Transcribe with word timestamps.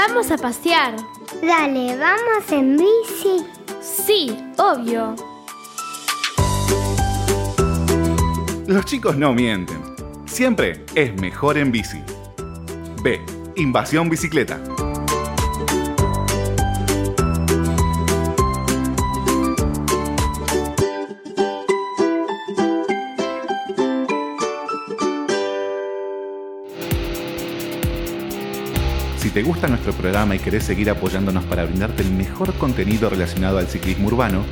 Vamos 0.00 0.30
a 0.30 0.38
pasear. 0.38 0.94
Dale, 1.42 1.96
vamos 1.96 2.52
en 2.52 2.76
bici. 2.76 3.44
Sí, 3.80 4.32
obvio. 4.56 5.16
Los 8.68 8.84
chicos 8.84 9.16
no 9.16 9.34
mienten. 9.34 9.76
Siempre 10.24 10.84
es 10.94 11.20
mejor 11.20 11.58
en 11.58 11.72
bici. 11.72 12.00
B. 13.02 13.20
Invasión 13.56 14.08
bicicleta. 14.08 14.60
Te 29.38 29.44
gusta 29.44 29.68
nuestro 29.68 29.92
programa 29.92 30.34
y 30.34 30.40
querés 30.40 30.64
seguir 30.64 30.90
apoyándonos 30.90 31.44
para 31.44 31.62
brindarte 31.62 32.02
el 32.02 32.10
mejor 32.10 32.52
contenido 32.54 33.08
relacionado 33.08 33.58
al 33.58 33.68
ciclismo 33.68 34.08
urbano, 34.08 34.44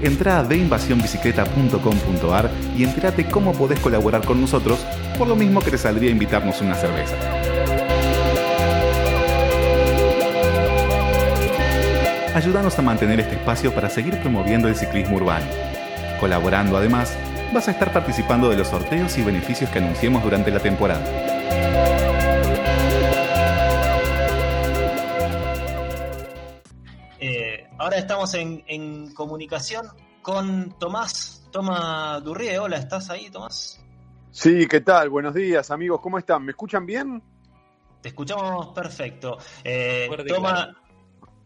entra 0.00 0.38
a 0.38 0.44
deinvasionbicicleta.com.ar 0.44 2.50
y 2.74 2.84
entérate 2.84 3.26
cómo 3.26 3.52
podés 3.52 3.78
colaborar 3.80 4.24
con 4.24 4.40
nosotros, 4.40 4.78
por 5.18 5.28
lo 5.28 5.36
mismo 5.36 5.60
que 5.60 5.72
te 5.72 5.76
saldría 5.76 6.10
invitarnos 6.10 6.62
una 6.62 6.74
cerveza. 6.74 7.16
Ayúdanos 12.34 12.78
a 12.78 12.82
mantener 12.82 13.20
este 13.20 13.34
espacio 13.34 13.74
para 13.74 13.90
seguir 13.90 14.18
promoviendo 14.20 14.68
el 14.68 14.74
ciclismo 14.74 15.16
urbano. 15.16 15.44
Colaborando 16.18 16.78
además, 16.78 17.14
vas 17.52 17.68
a 17.68 17.72
estar 17.72 17.92
participando 17.92 18.48
de 18.48 18.56
los 18.56 18.68
sorteos 18.68 19.18
y 19.18 19.22
beneficios 19.22 19.68
que 19.68 19.80
anunciemos 19.80 20.24
durante 20.24 20.50
la 20.50 20.60
temporada. 20.60 21.35
Ahora 27.86 27.98
estamos 27.98 28.34
en, 28.34 28.64
en 28.66 29.14
comunicación 29.14 29.86
con 30.20 30.76
Tomás, 30.76 31.46
Tomás 31.52 32.20
Durrie. 32.24 32.58
Hola, 32.58 32.78
¿estás 32.78 33.10
ahí, 33.10 33.30
Tomás? 33.30 33.80
Sí, 34.32 34.66
¿qué 34.66 34.80
tal? 34.80 35.08
Buenos 35.08 35.32
días, 35.34 35.70
amigos, 35.70 36.00
¿cómo 36.00 36.18
están? 36.18 36.44
¿Me 36.44 36.50
escuchan 36.50 36.84
bien? 36.84 37.22
Te 38.02 38.08
escuchamos 38.08 38.74
perfecto. 38.74 39.38
Eh, 39.62 40.08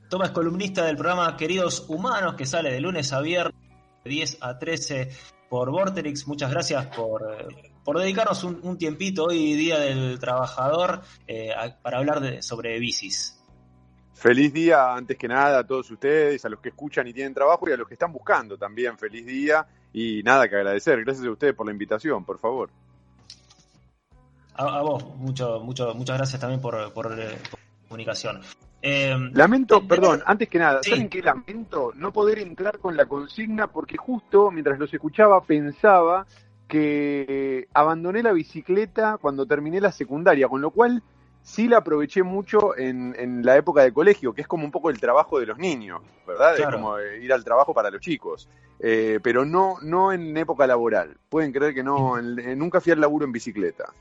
Toma, 0.08 0.24
es 0.24 0.30
columnista 0.30 0.86
del 0.86 0.96
programa 0.96 1.36
Queridos 1.36 1.84
Humanos, 1.88 2.34
que 2.36 2.46
sale 2.46 2.72
de 2.72 2.80
lunes 2.80 3.12
a 3.12 3.20
viernes, 3.20 3.54
de 4.02 4.10
10 4.10 4.38
a 4.40 4.58
13 4.58 5.10
por 5.50 5.70
Vorterix. 5.70 6.26
Muchas 6.26 6.50
gracias 6.50 6.86
por, 6.86 7.22
por 7.84 7.98
dedicarnos 7.98 8.42
un, 8.44 8.60
un 8.62 8.78
tiempito 8.78 9.24
hoy, 9.26 9.52
Día 9.56 9.78
del 9.78 10.18
Trabajador, 10.18 11.02
eh, 11.26 11.52
a- 11.52 11.76
para 11.82 11.98
hablar 11.98 12.20
de, 12.20 12.40
sobre 12.40 12.78
bicis. 12.78 13.39
Feliz 14.20 14.52
día, 14.52 14.92
antes 14.94 15.16
que 15.16 15.26
nada, 15.26 15.60
a 15.60 15.64
todos 15.66 15.90
ustedes, 15.90 16.44
a 16.44 16.50
los 16.50 16.60
que 16.60 16.68
escuchan 16.68 17.06
y 17.08 17.14
tienen 17.14 17.32
trabajo 17.32 17.66
y 17.68 17.72
a 17.72 17.76
los 17.78 17.88
que 17.88 17.94
están 17.94 18.12
buscando 18.12 18.58
también. 18.58 18.98
Feliz 18.98 19.24
día 19.24 19.66
y 19.94 20.22
nada 20.22 20.46
que 20.46 20.56
agradecer. 20.56 21.02
Gracias 21.02 21.26
a 21.26 21.30
ustedes 21.30 21.54
por 21.54 21.64
la 21.64 21.72
invitación, 21.72 22.22
por 22.22 22.38
favor. 22.38 22.68
A, 24.56 24.64
a 24.78 24.82
vos, 24.82 25.02
mucho, 25.16 25.60
mucho, 25.60 25.94
muchas 25.94 26.18
gracias 26.18 26.38
también 26.38 26.60
por, 26.60 26.92
por, 26.92 27.18
eh, 27.18 27.38
por 27.50 27.60
comunicación. 27.88 28.42
Eh, 28.82 29.16
Lamento, 29.32 29.80
te- 29.80 29.86
perdón, 29.86 30.22
antes 30.26 30.50
que 30.50 30.58
nada, 30.58 30.82
Sí. 30.82 30.90
¿saben 30.90 31.08
qué 31.08 31.22
lamento? 31.22 31.92
No 31.94 32.12
poder 32.12 32.40
entrar 32.40 32.78
con 32.78 32.98
la 32.98 33.06
consigna 33.06 33.68
porque 33.68 33.96
justo 33.96 34.50
mientras 34.50 34.78
los 34.78 34.92
escuchaba 34.92 35.42
pensaba 35.44 36.26
que 36.68 37.68
abandoné 37.72 38.22
la 38.22 38.32
bicicleta 38.32 39.16
cuando 39.18 39.46
terminé 39.46 39.80
la 39.80 39.92
secundaria, 39.92 40.46
con 40.46 40.60
lo 40.60 40.70
cual 40.72 41.02
sí 41.42 41.68
la 41.68 41.78
aproveché 41.78 42.22
mucho 42.22 42.76
en, 42.76 43.14
en 43.18 43.44
la 43.44 43.56
época 43.56 43.82
de 43.82 43.92
colegio, 43.92 44.32
que 44.32 44.42
es 44.42 44.46
como 44.48 44.64
un 44.64 44.70
poco 44.70 44.90
el 44.90 45.00
trabajo 45.00 45.38
de 45.40 45.46
los 45.46 45.58
niños, 45.58 46.00
¿verdad? 46.26 46.54
Claro. 46.56 46.70
Es 46.70 46.74
como 46.76 46.98
eh, 46.98 47.22
ir 47.22 47.32
al 47.32 47.44
trabajo 47.44 47.72
para 47.74 47.90
los 47.90 48.00
chicos, 48.00 48.48
Eh, 48.82 49.20
pero 49.22 49.44
no, 49.44 49.76
no 49.82 50.10
en 50.10 50.34
época 50.38 50.66
laboral. 50.66 51.14
Pueden 51.28 51.52
creer 51.52 51.74
que 51.74 51.82
no, 51.82 52.16
en- 52.18 52.38
en- 52.38 52.58
nunca 52.58 52.80
fui 52.80 52.92
al 52.92 53.00
laburo 53.00 53.26
en 53.26 53.32
bicicleta. 53.32 53.92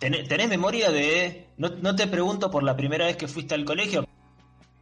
¿Tenés, 0.00 0.26
tenés 0.28 0.48
memoria 0.48 0.90
de.? 0.90 1.46
No, 1.58 1.68
no 1.80 1.94
te 1.94 2.08
pregunto 2.08 2.50
por 2.50 2.64
la 2.64 2.74
primera 2.76 3.06
vez 3.06 3.16
que 3.16 3.28
fuiste 3.28 3.54
al 3.54 3.64
colegio, 3.64 4.04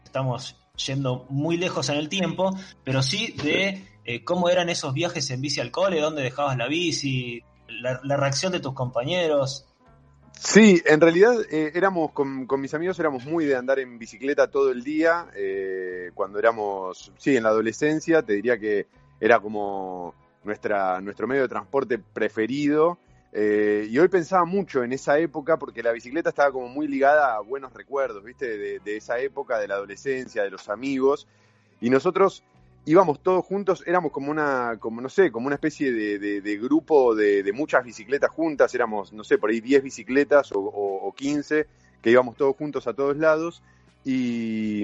estamos 0.03 0.57
yendo 0.87 1.27
muy 1.29 1.59
lejos 1.59 1.91
en 1.91 1.97
el 1.99 2.09
tiempo, 2.09 2.57
pero 2.85 3.03
sí 3.03 3.35
de 3.43 3.87
eh, 4.07 4.25
cómo 4.25 4.49
eran 4.49 4.71
esos 4.71 4.95
viajes 4.95 5.31
en 5.31 5.43
bici 5.43 5.61
al 5.61 5.71
cole, 5.71 6.01
dónde 6.01 6.23
dejabas 6.23 6.57
la 6.57 6.67
bici, 6.67 7.43
la, 7.69 8.01
la 8.03 8.17
reacción 8.17 8.51
de 8.53 8.61
tus 8.61 8.73
compañeros. 8.73 9.67
Sí, 10.35 10.83
en 10.87 11.01
realidad 11.01 11.35
eh, 11.51 11.73
éramos 11.75 12.13
con, 12.13 12.47
mis 12.61 12.75
amigos 12.75 12.99
éramos 12.99 13.25
muy 13.25 13.45
de 13.45 13.57
andar 13.57 13.79
en 13.79 13.99
bicicleta 13.99 14.51
todo 14.51 14.71
el 14.71 14.83
día. 14.83 15.29
eh, 15.35 16.11
cuando 16.15 16.39
éramos, 16.39 17.13
sí, 17.19 17.37
en 17.37 17.45
la 17.45 17.51
adolescencia, 17.51 18.23
te 18.23 18.35
diría 18.35 18.59
que 18.59 18.87
era 19.21 19.41
como 19.41 20.15
nuestra, 20.45 21.01
nuestro 21.01 21.27
medio 21.27 21.43
de 21.43 21.49
transporte 21.49 21.99
preferido. 21.99 22.99
eh, 23.33 23.87
y 23.89 23.99
hoy 23.99 24.09
pensaba 24.09 24.45
mucho 24.45 24.83
en 24.85 24.93
esa 24.93 25.19
época 25.19 25.57
porque 25.57 25.83
la 25.83 25.93
bicicleta 25.93 26.31
estaba 26.31 26.53
como 26.53 26.69
muy 26.69 26.87
ligada 26.89 27.35
a 27.35 27.41
buenos 27.41 27.73
recuerdos, 27.73 28.23
¿viste? 28.25 28.81
De 28.81 28.97
esa 28.97 29.19
época, 29.21 29.59
de 29.59 29.69
la 29.69 29.75
adolescencia, 29.75 30.43
de 30.43 30.51
los 30.51 30.69
amigos. 30.69 31.27
Y 31.81 31.89
nosotros 31.91 32.43
íbamos 32.85 33.21
todos 33.23 33.45
juntos, 33.45 33.85
éramos 33.87 34.11
como 34.13 34.31
una, 34.31 34.77
como 34.81 35.01
no 35.01 35.09
sé, 35.09 35.31
como 35.31 35.47
una 35.47 35.55
especie 35.55 35.93
de, 35.93 36.19
de- 36.19 36.41
de 36.41 36.57
grupo 36.59 37.15
de, 37.15 37.43
de 37.43 37.53
muchas 37.53 37.85
bicicletas 37.85 38.31
juntas, 38.31 38.75
éramos, 38.75 39.13
no 39.13 39.23
sé, 39.25 39.39
por 39.39 39.51
ahí 39.51 39.61
10 39.61 39.83
bicicletas 39.83 40.51
o, 40.53 40.59
o- 40.59 41.07
o 41.09 41.13
15, 41.13 41.67
que 42.01 42.11
íbamos 42.11 42.37
todos 42.37 42.57
juntos 42.57 42.87
a 42.87 42.95
todos 42.95 43.17
lados, 43.17 43.63
y, 44.05 44.83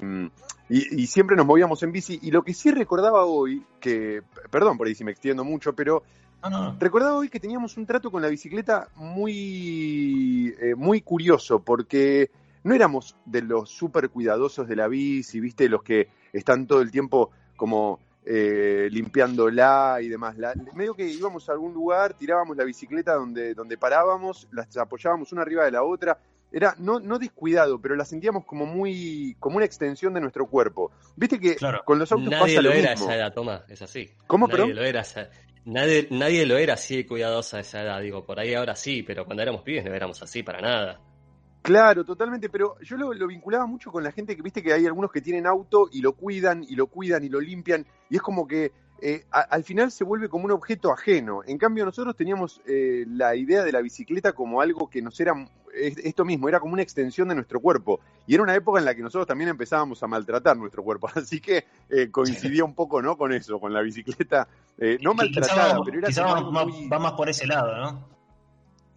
y- 0.69 1.03
y 1.03 1.07
siempre 1.09 1.35
nos 1.37 1.45
movíamos 1.47 1.83
en 1.83 1.91
bici, 1.93 2.19
y 2.23 2.31
lo 2.31 2.43
que 2.43 2.55
sí 2.55 2.71
recordaba 2.71 3.25
hoy, 3.25 3.65
que, 3.81 4.23
perdón 4.51 4.79
por 4.79 4.87
ahí 4.87 4.95
si 4.95 5.03
me 5.05 5.11
extiendo 5.11 5.45
mucho, 5.45 5.73
pero 5.75 6.03
No, 6.43 6.51
no, 6.51 6.65
no. 6.73 6.77
Recordaba 6.79 7.17
hoy 7.17 7.29
que 7.29 7.41
teníamos 7.41 7.77
un 7.77 7.85
trato 7.85 8.13
con 8.13 8.23
la 8.23 8.29
bicicleta 8.29 8.89
muy, 8.95 10.55
eh, 10.61 10.75
muy 10.77 11.01
curioso, 11.01 11.59
porque 11.61 12.31
no 12.63 12.75
éramos 12.75 13.17
de 13.25 13.43
los 13.43 13.71
súper 13.71 14.09
cuidadosos 14.11 14.69
de 14.69 14.77
la 14.77 14.87
bici, 14.89 15.41
viste, 15.41 15.69
los 15.69 15.83
que 15.83 16.09
están 16.33 16.67
todo 16.69 16.81
el 16.81 16.91
tiempo 16.93 17.31
como 17.59 18.01
eh, 18.25 18.89
limpiándola 18.91 19.99
y 20.01 20.09
demás. 20.09 20.39
La- 20.39 20.55
medio 20.75 20.95
que 20.95 21.05
íbamos 21.07 21.47
a 21.49 21.53
algún 21.53 21.75
lugar, 21.75 22.15
tirábamos 22.15 22.57
la 22.57 22.65
bicicleta 22.65 23.15
donde, 23.15 23.53
donde 23.55 23.77
parábamos, 23.77 24.49
las 24.53 24.75
apoyábamos 24.79 25.33
una 25.33 25.43
arriba 25.43 25.65
de 25.67 25.73
la 25.73 25.83
otra. 25.83 26.19
Era 26.51 26.75
no, 26.79 26.99
no 26.99 27.19
descuidado, 27.19 27.79
pero 27.79 27.95
la 27.95 28.07
sentíamos 28.07 28.47
como 28.47 28.65
muy, 28.65 29.37
como 29.39 29.57
una 29.59 29.67
extensión 29.67 30.15
de 30.15 30.21
nuestro 30.23 30.47
cuerpo. 30.47 30.91
Viste 31.17 31.39
que 31.39 31.57
Claro. 31.57 31.83
con 31.85 31.99
los 31.99 32.11
autos 32.11 32.31
Nadie 32.31 32.41
pasa 32.41 32.63
lo 32.63 32.71
lo 32.71 32.75
era 32.75 32.91
mismo. 32.93 33.07
esa 33.07 33.17
edad, 33.17 33.33
Tomás, 33.35 33.63
es 33.69 33.83
así. 33.83 34.09
¿Cómo, 34.27 34.47
nadie 34.47 34.57
perdón? 34.59 34.77
lo 34.77 34.83
era 34.85 35.01
esa- 35.03 35.29
nadie, 35.67 36.09
nadie 36.11 36.47
lo 36.47 36.57
era 36.57 36.75
así 36.75 36.97
de 36.97 37.07
cuidadoso 37.07 37.59
a 37.59 37.61
esa 37.61 37.83
edad, 37.83 38.01
digo, 38.01 38.25
por 38.25 38.41
ahí 38.41 38.55
ahora 38.55 38.75
sí, 38.77 39.03
pero 39.03 39.27
cuando 39.27 39.43
éramos 39.43 39.61
pibes 39.63 39.85
no 39.85 39.93
éramos 39.95 40.23
así 40.23 40.43
para 40.43 40.61
nada. 40.63 41.01
Claro, 41.63 42.05
totalmente, 42.05 42.49
pero 42.49 42.77
yo 42.81 42.97
lo, 42.97 43.13
lo 43.13 43.27
vinculaba 43.27 43.67
mucho 43.67 43.91
con 43.91 44.03
la 44.03 44.13
gente 44.13 44.35
que 44.37 44.43
viste 44.43 44.63
que 44.63 44.73
hay 44.73 44.87
algunos 44.87 45.11
que 45.13 45.21
tienen 45.21 45.47
auto 45.47 45.89
y 45.93 46.01
lo 46.01 46.13
cuidan 46.13 46.63
y 46.65 46.77
lo 46.77 46.87
cuidan 46.87 47.25
y 47.25 47.29
lo 47.29 47.41
limpian 47.41 47.85
y 48.09 48.17
es 48.17 48.23
como 48.23 48.47
que 48.47 48.73
eh, 49.01 49.25
a- 49.31 49.41
al 49.43 49.65
final 49.65 49.93
se 49.93 50.03
vuelve 50.05 50.29
como 50.29 50.45
un 50.47 50.51
objeto 50.53 50.91
ajeno. 50.93 51.43
En 51.47 51.59
cambio 51.59 51.85
nosotros 51.85 52.17
teníamos 52.17 52.61
eh, 52.67 53.05
la 53.09 53.37
idea 53.37 53.63
de 53.65 53.73
la 53.73 53.81
bicicleta 53.81 54.33
como 54.33 54.61
algo 54.61 54.89
que 54.89 55.03
nos 55.03 55.19
era 55.21 55.35
es- 55.75 55.99
esto 55.99 56.25
mismo, 56.25 56.49
era 56.49 56.59
como 56.59 56.73
una 56.73 56.83
extensión 56.83 57.29
de 57.29 57.35
nuestro 57.35 57.61
cuerpo 57.61 58.01
y 58.27 58.35
era 58.35 58.43
una 58.43 58.55
época 58.55 58.79
en 58.79 58.85
la 58.87 58.95
que 58.95 59.03
nosotros 59.03 59.27
también 59.27 59.51
empezábamos 59.51 60.03
a 60.03 60.07
maltratar 60.07 60.57
nuestro 60.57 60.83
cuerpo, 60.83 61.09
así 61.15 61.41
que 61.41 61.67
eh, 61.91 62.11
coincidía 62.11 62.65
un 62.65 62.75
poco 62.75 63.03
no 63.03 63.17
con 63.19 63.33
eso, 63.33 63.61
con 63.61 63.73
la 63.75 63.83
bicicleta 63.83 64.49
eh, 64.79 64.97
no 65.03 65.13
maltratada, 65.15 65.75
pero 65.85 65.99
era 65.99 66.09
quizá 66.09 66.23
va- 66.25 66.65
muy- 66.65 66.89
va 66.89 66.99
más 66.99 67.13
por 67.13 67.29
ese 67.29 67.47
lado, 67.47 67.77
¿no? 67.77 68.09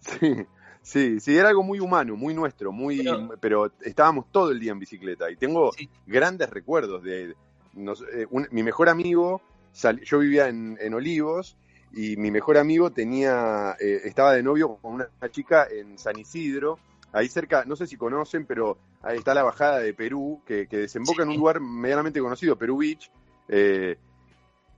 Sí, 0.00 0.46
sí, 0.82 1.20
sí, 1.20 1.36
era 1.36 1.48
algo 1.48 1.62
muy 1.62 1.80
humano, 1.80 2.16
muy 2.16 2.34
nuestro, 2.34 2.72
muy, 2.72 2.98
Pero- 2.98 3.28
pero, 3.40 3.72
estábamos 3.82 4.26
todo 4.32 4.50
el 4.50 4.60
día 4.60 4.72
en 4.72 4.78
bicicleta 4.78 5.30
y 5.30 5.36
tengo 5.36 5.72
Sí. 5.72 5.88
grandes 6.06 6.50
recuerdos 6.50 7.02
de, 7.02 7.34
nos- 7.74 8.02
eh, 8.12 8.26
un- 8.30 8.48
mi 8.50 8.62
mejor 8.62 8.88
amigo, 8.88 9.40
sal- 9.72 10.00
yo 10.02 10.18
vivía 10.18 10.48
en, 10.48 10.76
en 10.80 10.94
Olivos 10.94 11.56
y 11.94 12.16
mi 12.16 12.30
mejor 12.30 12.56
amigo 12.58 12.90
tenía, 12.90 13.76
eh, 13.80 14.00
estaba 14.04 14.32
de 14.34 14.42
novio 14.42 14.76
con 14.76 14.94
una 14.94 15.08
chica 15.30 15.66
en 15.70 15.98
San 15.98 16.18
Isidro, 16.18 16.78
ahí 17.12 17.28
cerca, 17.28 17.64
no 17.66 17.76
sé 17.76 17.86
si 17.86 17.96
conocen, 17.96 18.46
pero 18.46 18.78
ahí 19.02 19.18
está 19.18 19.34
la 19.34 19.42
bajada 19.42 19.78
de 19.78 19.92
Perú, 19.94 20.40
que, 20.46 20.66
que 20.66 20.78
desemboca 20.78 21.22
en 21.22 21.28
un 21.30 21.36
lugar 21.36 21.60
medianamente 21.60 22.20
conocido, 22.20 22.56
Perú 22.56 22.78
Beach, 22.78 23.10
eh, 23.48 23.96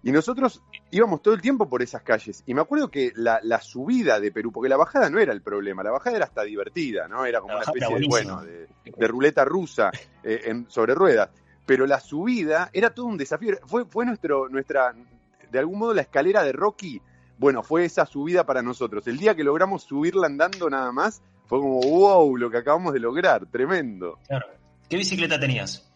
y 0.04 0.12
nosotros 0.12 0.62
íbamos 0.90 1.22
todo 1.22 1.34
el 1.34 1.40
tiempo 1.40 1.68
por 1.68 1.82
esas 1.82 2.02
calles. 2.02 2.42
Y 2.46 2.54
me 2.54 2.60
acuerdo 2.60 2.90
que 2.90 3.12
la, 3.16 3.40
la 3.42 3.60
subida 3.60 4.20
de 4.20 4.30
Perú, 4.30 4.52
porque 4.52 4.68
la 4.68 4.76
bajada 4.76 5.08
no 5.10 5.18
era 5.18 5.32
el 5.32 5.40
problema, 5.42 5.82
la 5.82 5.90
bajada 5.90 6.16
era 6.16 6.26
hasta 6.26 6.42
divertida, 6.42 7.08
¿no? 7.08 7.24
Era 7.24 7.40
como 7.40 7.54
La 7.54 7.60
una 7.60 7.64
especie 7.64 7.98
de, 7.98 8.06
bueno, 8.06 8.42
de 8.42 9.08
ruleta 9.08 9.44
rusa 9.44 9.90
eh, 10.22 10.42
en- 10.44 10.70
sobre 10.70 10.94
ruedas. 10.94 11.30
Pero 11.66 11.86
la 11.86 11.98
subida 11.98 12.68
era 12.74 12.90
todo 12.90 13.06
un 13.06 13.16
desafío. 13.16 13.56
Fue, 13.66 13.86
fue 13.86 14.04
nuestro, 14.04 14.48
nuestra, 14.50 14.94
de 15.50 15.58
algún 15.58 15.78
modo, 15.78 15.94
la 15.94 16.02
escalera 16.02 16.42
de 16.42 16.52
Rocky. 16.52 17.00
Bueno, 17.38 17.62
fue 17.62 17.86
esa 17.86 18.04
subida 18.04 18.44
para 18.44 18.60
nosotros. 18.62 19.06
El 19.08 19.16
día 19.16 19.34
que 19.34 19.42
logramos 19.42 19.82
subirla 19.84 20.26
andando 20.26 20.68
nada 20.68 20.92
más, 20.92 21.22
fue 21.46 21.58
como, 21.60 21.80
wow, 21.80 22.36
lo 22.36 22.50
que 22.50 22.58
acabamos 22.58 22.92
de 22.92 23.00
lograr, 23.00 23.46
tremendo. 23.46 24.18
Claro. 24.28 24.46
¿Qué 24.88 24.96
bicicleta 24.98 25.40
tenías? 25.40 25.90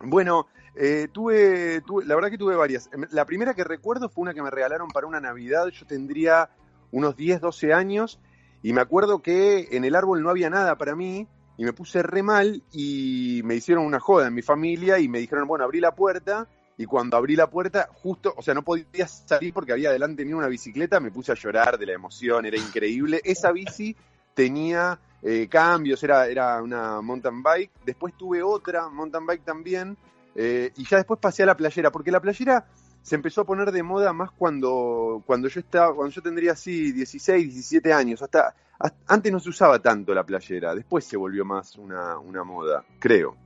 Bueno, 0.00 0.46
eh, 0.76 1.08
tuve, 1.12 1.80
tuve, 1.82 2.04
la 2.04 2.14
verdad 2.14 2.30
que 2.30 2.38
tuve 2.38 2.56
varias. 2.56 2.90
Em, 2.92 3.06
La 3.10 3.24
primera 3.24 3.54
que 3.54 3.64
recuerdo 3.64 4.08
fue 4.08 4.22
una 4.22 4.34
que 4.34 4.42
me 4.42 4.50
regalaron 4.50 4.88
para 4.88 5.06
una 5.06 5.20
Navidad. 5.20 5.68
Yo 5.68 5.86
tendría 5.86 6.50
unos 6.90 7.16
10, 7.16 7.40
12 7.40 7.72
años 7.72 8.20
y 8.62 8.72
me 8.72 8.80
acuerdo 8.80 9.20
que 9.20 9.68
en 9.72 9.84
el 9.84 9.94
árbol 9.94 10.22
no 10.22 10.30
había 10.30 10.50
nada 10.50 10.76
para 10.76 10.94
mí 10.96 11.28
y 11.56 11.64
me 11.64 11.72
puse 11.72 12.02
re 12.02 12.22
mal 12.22 12.62
y 12.72 13.42
me 13.44 13.54
hicieron 13.54 13.84
una 13.84 14.00
joda 14.00 14.26
en 14.26 14.34
mi 14.34 14.42
familia 14.42 14.98
y 14.98 15.08
me 15.08 15.18
dijeron, 15.18 15.46
bueno, 15.46 15.64
abrí 15.64 15.80
la 15.80 15.94
puerta 15.94 16.48
y 16.76 16.86
cuando 16.86 17.16
abrí 17.16 17.36
la 17.36 17.48
puerta, 17.48 17.88
justo, 17.92 18.34
o 18.36 18.42
sea, 18.42 18.54
no 18.54 18.62
podía 18.62 19.06
salir 19.06 19.52
porque 19.52 19.72
había 19.72 19.92
delante 19.92 20.24
mío 20.24 20.38
una 20.38 20.48
bicicleta, 20.48 20.98
me 20.98 21.12
puse 21.12 21.30
a 21.30 21.36
llorar 21.36 21.78
de 21.78 21.86
la 21.86 21.92
emoción, 21.92 22.46
era 22.46 22.56
increíble. 22.56 23.20
Esa 23.22 23.52
bici 23.52 23.94
tenía 24.34 24.98
eh, 25.22 25.46
cambios, 25.48 26.02
era, 26.02 26.26
era 26.26 26.60
una 26.60 27.00
mountain 27.00 27.42
bike. 27.42 27.70
Después 27.84 28.14
tuve 28.16 28.42
otra 28.42 28.88
mountain 28.88 29.24
bike 29.24 29.44
también 29.44 29.96
eh, 30.34 30.72
y 30.76 30.84
ya 30.86 30.96
después 30.98 31.20
pasé 31.20 31.42
a 31.42 31.46
la 31.46 31.56
playera, 31.56 31.90
porque 31.90 32.10
la 32.10 32.20
playera 32.20 32.66
se 33.02 33.14
empezó 33.16 33.42
a 33.42 33.44
poner 33.44 33.70
de 33.70 33.82
moda 33.82 34.12
más 34.12 34.30
cuando, 34.30 35.22
cuando 35.26 35.48
yo 35.48 35.60
estaba, 35.60 35.94
cuando 35.94 36.12
yo 36.14 36.22
tendría 36.22 36.52
así 36.52 36.92
16, 36.92 37.44
17 37.52 37.92
años. 37.92 38.22
Hasta, 38.22 38.54
hasta- 38.78 38.96
antes 39.06 39.30
no 39.32 39.38
se 39.40 39.50
usaba 39.50 39.78
tanto 39.80 40.14
la 40.14 40.24
playera, 40.24 40.74
después 40.74 41.04
se 41.04 41.16
volvió 41.16 41.44
más 41.44 41.76
una, 41.76 42.18
una 42.18 42.44
moda, 42.44 42.84
creo. 42.98 43.36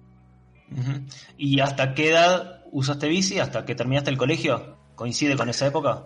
¿Y 1.36 1.60
hasta 1.60 1.94
qué 1.94 2.10
edad 2.10 2.62
usaste 2.72 3.08
bici? 3.08 3.38
¿Hasta 3.40 3.64
que 3.64 3.74
terminaste 3.74 4.10
el 4.10 4.18
colegio? 4.18 4.76
¿Coincide 4.94 5.36
con 5.36 5.48
esa 5.48 5.66
época? 5.66 6.04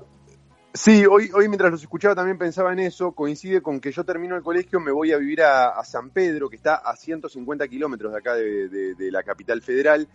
Sí, 0.75 1.05
hoy, 1.05 1.31
hoy 1.35 1.49
mientras 1.49 1.71
los 1.71 1.83
escuchaba 1.83 2.15
también 2.15 2.39
pensaba 2.39 2.73
en 2.73 2.79
eso, 2.79 3.13
coincide 3.13 3.61
con 3.61 3.81
que 3.81 3.93
yo 3.93 4.05
termino 4.05 4.37
el 4.37 4.43
colegio, 4.43 4.81
me 4.81 4.91
voy 4.93 5.13
a 5.13 5.19
vivir 5.19 5.43
a, 5.43 5.69
a 5.71 5.85
San 5.85 6.11
Pedro, 6.11 6.49
que 6.49 6.57
está 6.57 6.77
a 6.77 6.97
150 6.97 7.69
kilómetros 7.69 8.13
de 8.13 8.19
acá 8.19 8.35
de, 8.35 8.69
de- 8.69 8.95
de 8.95 9.11
la 9.11 9.23
capital 9.23 9.61
federal, 9.61 10.09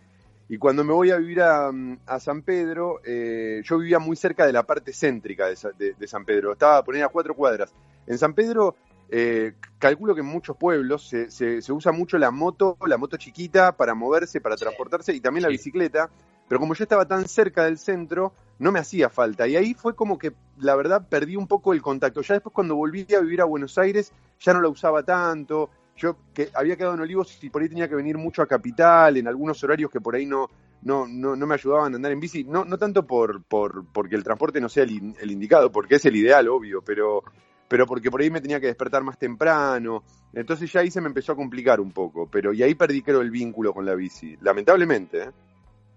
y 0.49 0.57
cuando 0.57 0.83
me 0.83 0.93
voy 0.93 1.11
a 1.11 1.17
vivir 1.17 1.41
a, 1.41 1.71
mm, 1.71 1.99
a 2.05 2.19
San 2.19 2.41
Pedro, 2.41 3.01
eh, 3.05 3.61
yo 3.65 3.77
vivía 3.77 3.99
muy 3.99 4.15
cerca 4.15 4.45
de 4.45 4.53
la 4.53 4.63
parte 4.63 4.93
céntrica 4.93 5.47
de, 5.47 5.57
de- 5.77 5.93
de 5.93 6.07
San 6.07 6.23
Pedro, 6.25 6.53
estaba 6.53 6.77
a 6.77 6.83
poner 6.83 7.03
a 7.03 7.09
cuatro 7.09 7.33
cuadras. 7.35 7.73
En 8.05 8.17
San 8.17 8.33
Pedro, 8.33 8.75
eh, 9.09 9.53
calculo 9.79 10.13
que 10.15 10.21
en 10.21 10.27
muchos 10.27 10.55
pueblos 10.57 11.07
se, 11.07 11.29
se- 11.31 11.61
se 11.61 11.71
usa 11.73 11.91
mucho 11.91 12.17
la 12.17 12.31
moto, 12.31 12.77
la 12.85 12.97
moto 12.97 13.17
chiquita 13.17 13.71
para 13.75 13.93
moverse, 13.93 14.39
para 14.41 14.55
transportarse, 14.55 15.13
y 15.13 15.19
también 15.19 15.43
la 15.43 15.49
bicicleta, 15.49 16.09
pero 16.47 16.59
como 16.61 16.73
yo 16.75 16.83
estaba 16.83 17.05
tan 17.05 17.27
cerca 17.27 17.65
del 17.65 17.77
centro, 17.77 18.31
no 18.59 18.71
me 18.71 18.79
hacía 18.79 19.09
falta. 19.09 19.47
Y 19.47 19.55
ahí 19.57 19.73
fue 19.73 19.95
como 19.95 20.17
que, 20.17 20.31
la 20.57 20.75
verdad, 20.75 21.07
perdí 21.09 21.35
un 21.35 21.47
poco 21.47 21.73
el 21.73 21.81
contacto. 21.81 22.21
Ya 22.21 22.35
después 22.35 22.53
cuando 22.53 22.75
volví 22.75 23.05
a 23.13 23.19
vivir 23.19 23.41
a 23.41 23.45
Buenos 23.45 23.77
Aires, 23.77 24.11
ya 24.39 24.53
no 24.53 24.61
la 24.61 24.69
usaba 24.69 25.03
tanto. 25.03 25.69
Yo 25.97 26.17
que 26.33 26.49
había 26.53 26.75
quedado 26.75 26.93
en 26.93 27.01
Olivos 27.01 27.43
y 27.43 27.49
por 27.49 27.61
ahí 27.61 27.69
tenía 27.69 27.89
que 27.89 27.95
venir 27.95 28.17
mucho 28.17 28.41
a 28.41 28.47
Capital, 28.47 29.17
en 29.17 29.27
algunos 29.27 29.63
horarios 29.63 29.91
que 29.91 29.99
por 29.99 30.15
ahí 30.15 30.25
no, 30.25 30.49
no, 30.83 31.07
no, 31.07 31.35
no 31.35 31.47
me 31.47 31.55
ayudaban 31.55 31.93
a 31.93 31.95
andar 31.95 32.11
en 32.11 32.19
bici. 32.19 32.43
No, 32.43 32.63
no 32.63 32.77
tanto 32.77 33.05
por, 33.05 33.43
por 33.43 33.85
porque 33.91 34.15
el 34.15 34.23
transporte 34.23 34.61
no 34.61 34.69
sea 34.69 34.83
el, 34.83 35.15
el 35.19 35.31
indicado, 35.31 35.71
porque 35.71 35.95
es 35.95 36.05
el 36.05 36.15
ideal, 36.15 36.47
obvio, 36.47 36.81
pero, 36.81 37.23
pero 37.67 37.85
porque 37.85 38.11
por 38.11 38.21
ahí 38.21 38.29
me 38.29 38.41
tenía 38.41 38.59
que 38.59 38.67
despertar 38.67 39.03
más 39.03 39.17
temprano. 39.17 40.03
Entonces 40.33 40.71
ya 40.71 40.81
ahí 40.81 40.91
se 40.91 41.01
me 41.01 41.07
empezó 41.07 41.31
a 41.31 41.35
complicar 41.35 41.79
un 41.79 41.91
poco. 41.91 42.29
Pero, 42.29 42.53
y 42.53 42.63
ahí 42.63 42.75
perdí, 42.75 43.01
creo, 43.01 43.21
el 43.21 43.31
vínculo 43.31 43.73
con 43.73 43.85
la 43.85 43.95
bici. 43.95 44.37
Lamentablemente, 44.41 45.23
¿eh? 45.23 45.31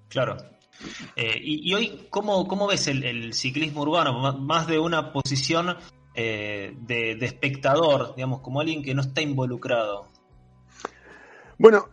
Claro. 0.08 0.36
Eh, 1.14 1.38
y, 1.42 1.74
hoy, 1.74 2.06
¿cómo, 2.10 2.48
cómo 2.48 2.66
ves 2.66 2.88
el, 2.88 3.32
ciclismo 3.34 3.82
urbano? 3.82 4.32
Más 4.38 4.66
de 4.66 4.78
una 4.78 5.12
posición 5.12 5.76
eh, 6.22 6.74
de, 6.80 7.16
de 7.16 7.26
espectador, 7.26 8.14
digamos, 8.14 8.40
como 8.40 8.60
alguien 8.60 8.82
que 8.82 8.94
no 8.94 9.00
está 9.02 9.20
involucrado. 9.22 10.06
Bueno, 11.58 11.90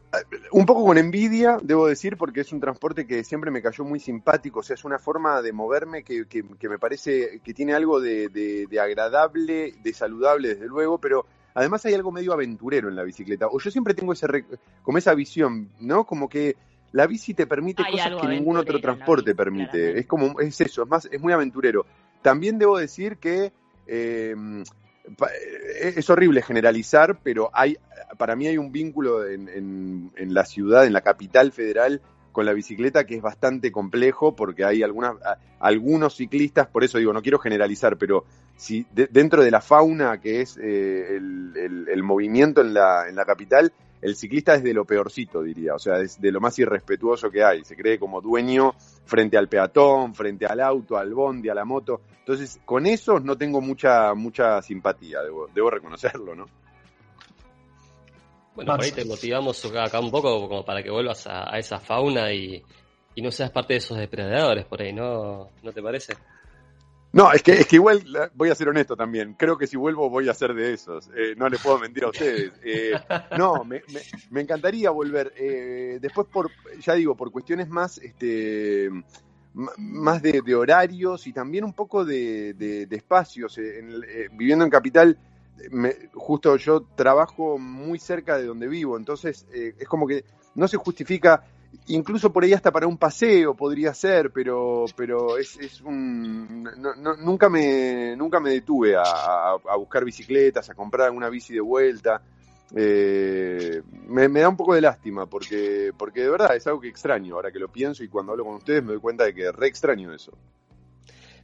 un 0.52 0.66
poco 0.66 0.86
con 0.86 0.98
envidia, 0.98 1.58
debo 1.62 1.88
decir, 1.88 2.16
porque 2.16 2.40
es 2.42 2.54
un 2.54 2.62
transporte 2.62 3.06
que 3.06 3.24
siempre 3.26 3.52
me 3.52 3.62
cayó 3.62 3.84
muy 3.84 4.00
simpático, 4.00 4.62
o 4.62 4.64
sea, 4.64 4.76
es 4.76 4.86
una 4.86 4.98
forma 4.98 5.42
de 5.42 5.52
moverme 5.52 6.04
que, 6.04 6.26
que- 6.26 6.44
que 6.58 6.70
me 6.70 6.80
parece 6.80 7.42
que 7.44 7.54
tiene 7.54 7.74
algo 7.74 8.00
de, 8.00 8.30
de- 8.30 8.66
de 8.68 8.80
agradable, 8.80 9.74
de 9.84 9.94
saludable, 9.94 10.50
desde 10.56 10.68
luego, 10.68 11.00
pero 11.00 11.26
además 11.54 11.86
hay 11.86 11.94
algo 11.96 12.14
medio 12.14 12.32
aventurero 12.32 12.88
en 12.88 12.96
la 12.96 13.04
bicicleta, 13.04 13.48
o 13.48 13.60
yo 13.60 13.70
siempre 13.70 13.94
tengo 13.94 14.14
ese 14.14 14.28
como 14.84 14.98
esa 15.00 15.14
visión, 15.14 15.70
¿no? 15.82 16.06
Como 16.06 16.30
que 16.30 16.56
la 16.94 17.06
bici 17.06 17.34
te 17.34 17.46
permite 17.46 17.84
Hay 17.84 17.92
cosas 17.92 18.14
que 18.22 18.28
ningún 18.30 18.56
otro 18.56 18.80
transporte 18.80 19.32
bici, 19.32 19.36
permite, 19.38 19.70
claramente. 19.72 20.00
es 20.00 20.08
como, 20.08 20.40
es 20.40 20.62
eso, 20.62 20.84
es 20.84 20.88
más, 20.90 21.10
es 21.12 21.20
muy 21.20 21.34
aventurero. 21.34 21.86
También 22.22 22.58
debo 22.58 22.78
decir 22.78 23.18
que 23.18 23.52
eh, 23.88 24.36
eh, 25.08 25.94
es 25.96 26.10
horrible 26.10 26.42
generalizar, 26.42 27.20
pero 27.24 27.50
hay, 27.54 27.78
para 28.18 28.36
mí 28.36 28.48
hay 28.48 28.58
un 28.58 28.72
vínculo 28.72 29.26
en, 29.26 29.48
en- 29.50 30.34
la 30.34 30.46
ciudad, 30.46 30.86
en 30.86 30.94
la 30.94 31.02
capital 31.02 31.52
federal, 31.52 32.02
con 32.32 32.46
la 32.46 32.54
bicicleta 32.54 33.06
que 33.06 33.16
es 33.16 33.22
bastante 33.22 33.72
complejo 33.72 34.36
porque 34.36 34.64
hay 34.64 34.84
algunos 34.84 36.16
ciclistas, 36.16 36.68
por 36.68 36.84
eso 36.84 37.00
digo, 37.00 37.12
no 37.14 37.22
quiero 37.24 37.40
generalizar, 37.40 37.98
pero 37.98 38.26
si 38.58 38.86
de- 38.94 39.08
dentro 39.08 39.42
de 39.44 39.50
la 39.50 39.62
fauna 39.62 40.20
que 40.20 40.42
es 40.42 40.58
eh, 40.58 41.16
el, 41.16 41.54
el- 41.56 41.88
el 41.90 42.04
movimiento 42.04 42.62
en 42.62 42.74
la, 42.76 43.08
en 43.10 43.16
la 43.16 43.26
capital, 43.26 43.72
el 44.02 44.16
ciclista 44.16 44.56
es 44.56 44.64
de 44.64 44.74
lo 44.74 44.86
peorcito, 44.86 45.42
diría, 45.42 45.76
o 45.76 45.80
sea, 45.80 46.00
es 46.00 46.22
de 46.22 46.32
lo 46.32 46.40
más 46.40 46.58
irrespetuoso 46.60 47.32
que 47.32 47.44
hay, 47.44 47.64
se 47.64 47.76
cree 47.76 47.98
como 47.98 48.22
dueño 48.22 48.74
frente 49.06 49.38
al 49.38 49.48
peatón, 49.48 50.14
frente 50.14 50.46
al 50.46 50.60
auto, 50.60 50.98
al 50.98 51.14
bondi, 51.14 51.50
a 51.50 51.56
la 51.56 51.66
moto. 51.66 52.02
Entonces, 52.20 52.60
con 52.66 52.86
esos 52.86 53.24
no 53.24 53.38
tengo 53.38 53.62
mucha 53.62 54.14
mucha 54.14 54.62
simpatía, 54.62 55.22
debo, 55.22 55.48
debo 55.54 55.70
reconocerlo, 55.70 56.36
¿no? 56.36 56.46
Bueno, 58.56 58.76
por 58.76 58.84
ahí 58.84 58.92
te 58.92 59.06
motivamos 59.06 59.64
acá, 59.66 59.86
acá 59.86 60.00
un 60.00 60.12
poco 60.12 60.48
como 60.48 60.66
para 60.66 60.82
que 60.82 60.90
vuelvas 60.90 61.28
a, 61.28 61.54
a 61.54 61.60
esa 61.60 61.80
fauna 61.80 62.34
y, 62.34 62.64
y 63.14 63.22
no 63.22 63.32
seas 63.32 63.52
parte 63.52 63.74
de 63.74 63.78
esos 63.80 63.98
depredadores 63.98 64.66
por 64.66 64.82
ahí, 64.82 64.94
¿no? 64.94 65.50
¿No 65.64 65.72
te 65.72 65.82
parece? 65.82 66.16
No, 67.18 67.32
es 67.32 67.42
que, 67.42 67.54
es 67.54 67.66
que 67.66 67.78
igual 67.78 68.04
voy 68.36 68.52
a 68.52 68.56
ser 68.56 68.70
honesto 68.70 68.96
también. 68.96 69.34
Creo 69.34 69.58
que 69.58 69.66
si 69.66 69.76
vuelvo 69.76 70.08
voy 70.08 70.30
a 70.30 70.36
ser 70.36 70.54
de 70.54 70.72
esos. 70.72 71.10
Eh, 71.18 71.34
no 71.36 71.50
les 71.50 71.60
puedo 71.60 71.80
mentir 71.80 72.04
a 72.04 72.10
ustedes. 72.10 72.52
Eh, 72.64 72.92
no, 73.40 73.64
me, 73.64 73.82
encantaría 74.40 74.92
volver. 74.92 75.34
Eh, 75.36 75.98
después, 76.00 76.28
por, 76.32 76.52
ya 76.80 76.94
digo, 76.94 77.16
por 77.16 77.32
cuestiones 77.32 77.70
más, 77.70 77.98
este, 77.98 78.92
más 79.56 80.22
de, 80.22 80.54
horarios 80.54 81.26
y 81.26 81.34
también 81.34 81.64
un 81.64 81.74
poco 81.74 82.06
de, 82.06 82.88
espacios. 82.92 83.60
Viviendo 84.34 84.64
en 84.64 84.70
capital, 84.70 85.18
me- 85.72 85.96
justo 86.14 86.56
yo 86.58 86.82
trabajo 86.96 87.58
muy 87.58 87.98
cerca 87.98 88.38
de 88.38 88.46
donde 88.46 88.68
vivo, 88.68 88.96
entonces 88.96 89.48
es 89.52 89.88
como 89.88 90.06
que 90.06 90.24
no 90.54 90.68
se 90.68 90.78
justifica 90.78 91.48
incluso 91.88 92.34
por 92.34 92.44
ahí 92.44 92.54
hasta 92.54 92.72
para 92.72 92.88
un 92.88 92.98
paseo 92.98 93.54
podría 93.56 93.94
ser, 93.94 94.32
pero, 94.32 94.86
pero 94.96 95.38
es, 95.38 95.56
es 95.58 95.82
un 95.82 96.64
no- 96.64 96.96
no- 96.96 97.16
nunca 97.16 97.50
me 97.50 98.16
nunca 98.18 98.40
me 98.40 98.50
detuve 98.52 98.96
a, 98.96 99.02
a- 99.04 99.76
buscar 99.78 100.04
bicicletas, 100.04 100.70
a 100.70 100.74
comprar 100.76 101.12
una 101.12 101.30
bici 101.30 101.54
de 101.54 101.62
vuelta. 101.62 102.22
Eh, 102.76 103.82
me, 104.08 104.28
me 104.28 104.42
da 104.42 104.50
un 104.50 104.58
poco 104.58 104.76
de 104.76 104.82
lástima 104.82 105.26
porque, 105.26 105.92
porque 105.98 106.22
de 106.22 106.30
verdad 106.30 106.54
es 106.56 106.68
algo 106.68 106.82
que 106.82 106.90
extraño 106.90 107.36
ahora 107.36 107.50
que 107.52 107.60
lo 107.60 107.70
pienso 107.70 108.04
y 108.04 108.10
cuando 108.10 108.34
hablo 108.34 108.44
con 108.44 108.56
ustedes 108.56 108.84
me 108.84 108.92
doy 108.92 109.00
cuenta 109.00 109.24
de 109.24 109.34
que 109.34 109.52
re 109.54 109.68
extraño 109.68 110.14
eso. 110.14 110.34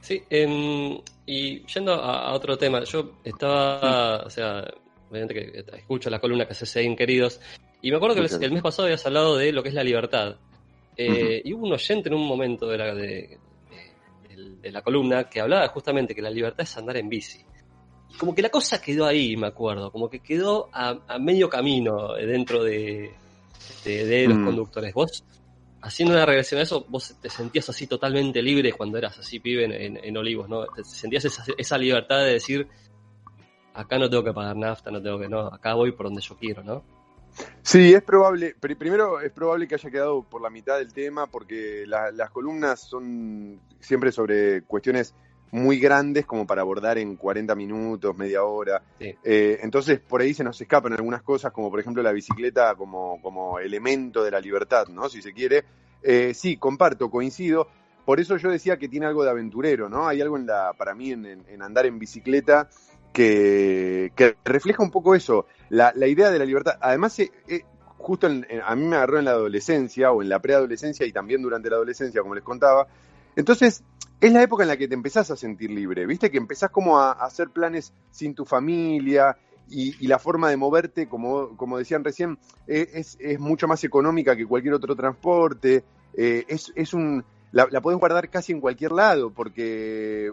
Sí, 0.02 0.22
em, 0.28 1.00
y 1.24 1.64
yendo 1.64 1.94
a, 1.94 2.28
a 2.28 2.32
otro 2.34 2.58
tema, 2.58 2.84
yo 2.84 3.12
estaba, 3.24 4.18
o 4.26 4.28
sea, 4.28 4.62
obviamente 5.10 5.32
que 5.34 5.64
escucho 5.78 6.10
la 6.10 6.18
columna 6.20 6.44
que 6.46 6.52
hace 6.52 6.82
en 6.82 6.94
Queridos, 6.94 7.40
y 7.86 7.90
me 7.90 7.96
acuerdo 7.96 8.16
que 8.16 8.22
el, 8.22 8.42
el 8.44 8.52
mes 8.52 8.62
pasado 8.62 8.86
habías 8.86 9.04
hablado 9.06 9.36
de 9.36 9.52
lo 9.52 9.62
que 9.62 9.68
es 9.70 9.74
la 9.74 9.84
libertad. 9.84 10.36
Eh, 10.96 11.42
Y 11.44 11.52
hubo 11.52 11.66
un 11.66 11.72
oyente 11.72 12.08
en 12.08 12.14
un 12.14 12.26
momento 12.26 12.66
de 12.68 12.78
la, 12.78 12.94
de, 12.94 13.38
de- 14.28 14.56
de 14.62 14.72
la 14.72 14.82
columna 14.82 15.24
que 15.28 15.40
hablaba 15.40 15.68
justamente 15.68 16.14
que 16.14 16.22
la 16.22 16.30
libertad 16.30 16.62
es 16.64 16.76
andar 16.76 16.96
en 16.96 17.08
bici. 17.08 17.44
Y 18.10 18.14
como 18.16 18.34
que 18.34 18.42
la 18.42 18.48
cosa 18.48 18.80
quedó 18.80 19.06
ahí, 19.06 19.36
me 19.36 19.46
acuerdo, 19.48 19.90
como 19.90 20.08
que 20.08 20.20
quedó 20.20 20.68
a, 20.72 20.96
a 21.08 21.18
medio 21.18 21.48
camino 21.48 22.14
dentro 22.14 22.62
de, 22.64 23.12
de, 23.84 24.06
de 24.06 24.28
los 24.28 24.38
Mm. 24.38 24.44
conductores. 24.44 24.94
Vos, 24.94 25.24
haciendo 25.82 26.14
una 26.14 26.24
regresión 26.24 26.60
a 26.60 26.62
eso, 26.62 26.84
vos 26.88 27.14
te 27.20 27.28
sentías 27.28 27.68
así 27.68 27.86
totalmente 27.86 28.40
libre 28.40 28.72
cuando 28.72 28.96
eras 28.98 29.18
así 29.18 29.40
pibe 29.40 29.64
en, 29.64 29.72
en- 29.72 30.00
en 30.04 30.16
Olivos, 30.16 30.48
¿no? 30.48 30.64
Te 30.66 30.82
sentías 30.84 31.24
esa, 31.24 31.44
esa 31.58 31.76
libertad 31.76 32.18
de 32.24 32.32
decir, 32.34 32.66
acá 33.74 33.98
no 33.98 34.08
tengo 34.08 34.22
que 34.24 34.32
pagar 34.32 34.56
nafta, 34.56 34.90
no 34.90 35.02
tengo 35.02 35.18
que, 35.18 35.28
no, 35.28 35.40
acá 35.48 35.74
voy 35.74 35.92
por 35.92 36.06
donde 36.06 36.22
yo 36.22 36.36
quiero, 36.36 36.62
¿no? 36.62 36.82
Sí, 37.62 37.94
es 37.94 38.02
probable. 38.02 38.54
pri- 38.60 38.74
Primero, 38.74 39.20
es 39.20 39.32
probable 39.32 39.66
que 39.66 39.74
haya 39.74 39.90
quedado 39.90 40.22
por 40.22 40.40
la 40.42 40.50
mitad 40.50 40.78
del 40.78 40.92
tema, 40.92 41.26
porque 41.26 41.84
la- 41.86 42.10
las 42.12 42.30
columnas 42.30 42.80
son 42.80 43.60
siempre 43.80 44.12
sobre 44.12 44.62
cuestiones 44.62 45.14
muy 45.50 45.78
grandes, 45.78 46.26
como 46.26 46.46
para 46.46 46.62
abordar 46.62 46.98
en 46.98 47.16
40 47.16 47.54
minutos, 47.54 48.16
media 48.16 48.42
hora. 48.44 48.82
Sí. 48.98 49.14
Eh, 49.22 49.58
entonces, 49.62 50.00
por 50.00 50.20
ahí 50.20 50.34
se 50.34 50.42
nos 50.44 50.60
escapan 50.60 50.92
algunas 50.94 51.22
cosas, 51.22 51.52
como 51.52 51.70
por 51.70 51.78
ejemplo 51.80 52.02
la 52.02 52.10
bicicleta 52.12 52.74
como, 52.74 53.20
como 53.22 53.58
elemento 53.60 54.24
de 54.24 54.32
la 54.32 54.40
libertad, 54.40 54.88
¿no? 54.88 55.08
Si 55.08 55.22
se 55.22 55.32
quiere. 55.32 55.64
Eh, 56.02 56.34
sí, 56.34 56.56
comparto, 56.56 57.08
coincido. 57.08 57.68
Por 58.04 58.20
eso 58.20 58.36
yo 58.36 58.50
decía 58.50 58.76
que 58.78 58.88
tiene 58.88 59.06
algo 59.06 59.22
de 59.24 59.30
aventurero, 59.30 59.88
¿no? 59.88 60.06
Hay 60.08 60.20
algo 60.20 60.36
en 60.36 60.46
la, 60.46 60.72
para 60.76 60.94
mí 60.94 61.12
en- 61.12 61.24
en 61.48 61.62
andar 61.62 61.86
en 61.86 61.98
bicicleta 61.98 62.68
que, 63.14 64.36
refleja 64.44 64.82
un 64.82 64.90
poco 64.90 65.14
eso, 65.14 65.46
la, 65.70 65.92
idea 66.06 66.30
de 66.30 66.38
la 66.38 66.44
libertad. 66.44 66.74
Además, 66.80 67.18
eh, 67.20 67.30
eh, 67.48 67.62
justo 67.96 68.26
a 68.26 68.76
mí 68.76 68.86
me 68.86 68.96
agarró 68.96 69.18
en 69.18 69.24
la 69.24 69.30
adolescencia 69.30 70.12
o 70.12 70.20
en 70.20 70.28
la 70.28 70.40
preadolescencia 70.40 71.06
y 71.06 71.12
también 71.12 71.40
durante 71.40 71.70
la 71.70 71.76
adolescencia, 71.76 72.20
como 72.20 72.34
les 72.34 72.44
contaba. 72.44 72.86
Entonces, 73.36 73.82
es 74.20 74.32
la 74.32 74.42
época 74.42 74.64
en 74.64 74.68
la 74.68 74.76
que 74.76 74.88
te 74.88 74.94
empezás 74.94 75.30
a 75.30 75.36
sentir 75.36 75.70
libre, 75.70 76.06
¿viste? 76.06 76.30
Que 76.30 76.38
empezás 76.38 76.70
como 76.70 76.98
a, 76.98 77.12
hacer 77.12 77.50
planes 77.50 77.92
sin 78.10 78.34
tu 78.34 78.44
familia 78.44 79.36
y, 79.68 80.06
la 80.06 80.18
forma 80.18 80.50
de 80.50 80.56
moverte, 80.56 81.08
como, 81.08 81.56
como 81.56 81.78
decían 81.78 82.04
recién, 82.04 82.38
e, 82.66 82.90
es, 82.94 83.16
es, 83.20 83.38
mucho 83.38 83.66
más 83.66 83.82
económica 83.84 84.36
que 84.36 84.46
cualquier 84.46 84.74
otro 84.74 84.94
transporte. 84.94 85.84
Eh, 86.16 86.44
es, 86.48 86.72
es 86.74 86.94
un, 86.94 87.24
la, 87.52 87.68
la 87.70 87.80
podés 87.80 87.98
guardar 87.98 88.28
casi 88.28 88.52
en 88.52 88.60
cualquier 88.60 88.92
lado, 88.92 89.30
porque 89.30 90.30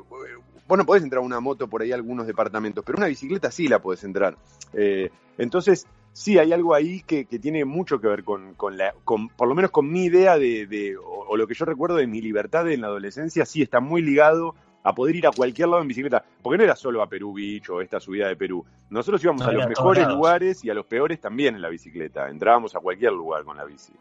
vos 0.68 0.78
no 0.78 0.86
podés 0.86 1.04
entrar 1.04 1.22
a 1.22 1.26
una 1.26 1.40
moto 1.40 1.68
por 1.68 1.82
ahí 1.82 1.92
a 1.92 1.96
algunos 1.96 2.28
departamentos, 2.28 2.84
pero 2.86 2.98
una 2.98 3.08
bicicleta 3.08 3.52
sí 3.52 3.68
la 3.68 3.80
podés 3.80 4.04
entrar. 4.04 4.38
Eh, 4.74 5.10
entonces, 5.38 5.88
sí, 6.14 6.38
hay 6.38 6.54
algo 6.54 6.74
ahí 6.74 7.02
que, 7.04 7.26
tiene 7.26 7.66
mucho 7.66 8.00
que 8.00 8.08
ver 8.08 8.24
con, 8.24 8.56
la, 8.78 8.94
con, 9.04 9.30
por 9.30 9.48
lo 9.48 9.56
menos 9.56 9.72
con 9.72 9.92
mi 9.92 10.06
idea 10.06 10.38
de, 10.38 10.96
o, 11.04 11.36
lo 11.36 11.48
que 11.48 11.54
yo 11.54 11.66
recuerdo 11.66 11.96
de 11.96 12.08
mi 12.08 12.22
libertad 12.22 12.70
en 12.70 12.82
la 12.82 12.88
adolescencia, 12.88 13.46
sí 13.46 13.62
está 13.62 13.80
muy 13.80 14.02
ligado 14.02 14.56
a 14.84 14.96
poder 14.96 15.16
ir 15.16 15.28
a 15.28 15.32
cualquier 15.32 15.68
lado 15.68 15.82
en 15.82 15.88
bicicleta, 15.88 16.26
porque 16.42 16.58
no 16.58 16.64
era 16.64 16.76
solo 16.76 17.04
a 17.04 17.08
Perú 17.08 17.34
Beach 17.34 17.70
o 17.70 17.82
esta 17.82 18.00
subida 18.00 18.28
de 18.28 18.36
Perú. 18.36 18.66
Nosotros 18.90 19.24
íbamos 19.24 19.44
a 19.44 19.52
los 19.52 19.68
mejores 19.68 20.08
lugares 20.08 20.66
y 20.66 20.70
a 20.70 20.74
los 20.74 20.86
peores 20.86 21.22
también 21.22 21.56
en 21.56 21.62
la 21.62 21.70
bicicleta. 21.70 22.30
Entrábamos 22.30 22.76
a 22.76 22.80
cualquier 22.80 23.12
lugar 23.12 23.44
con 23.44 23.58
la 23.58 23.64
bici. 23.64 23.94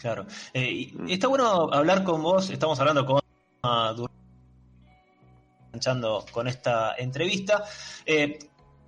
Claro. 0.00 0.26
Eh. 0.52 0.92
Está 1.08 1.28
bueno 1.28 1.72
hablar 1.72 2.02
con 2.02 2.22
vos, 2.22 2.50
estamos 2.50 2.78
hablando 2.80 3.06
con 3.06 3.20
con 6.30 6.48
esta 6.48 6.94
entrevista, 6.96 7.64
eh, 8.06 8.38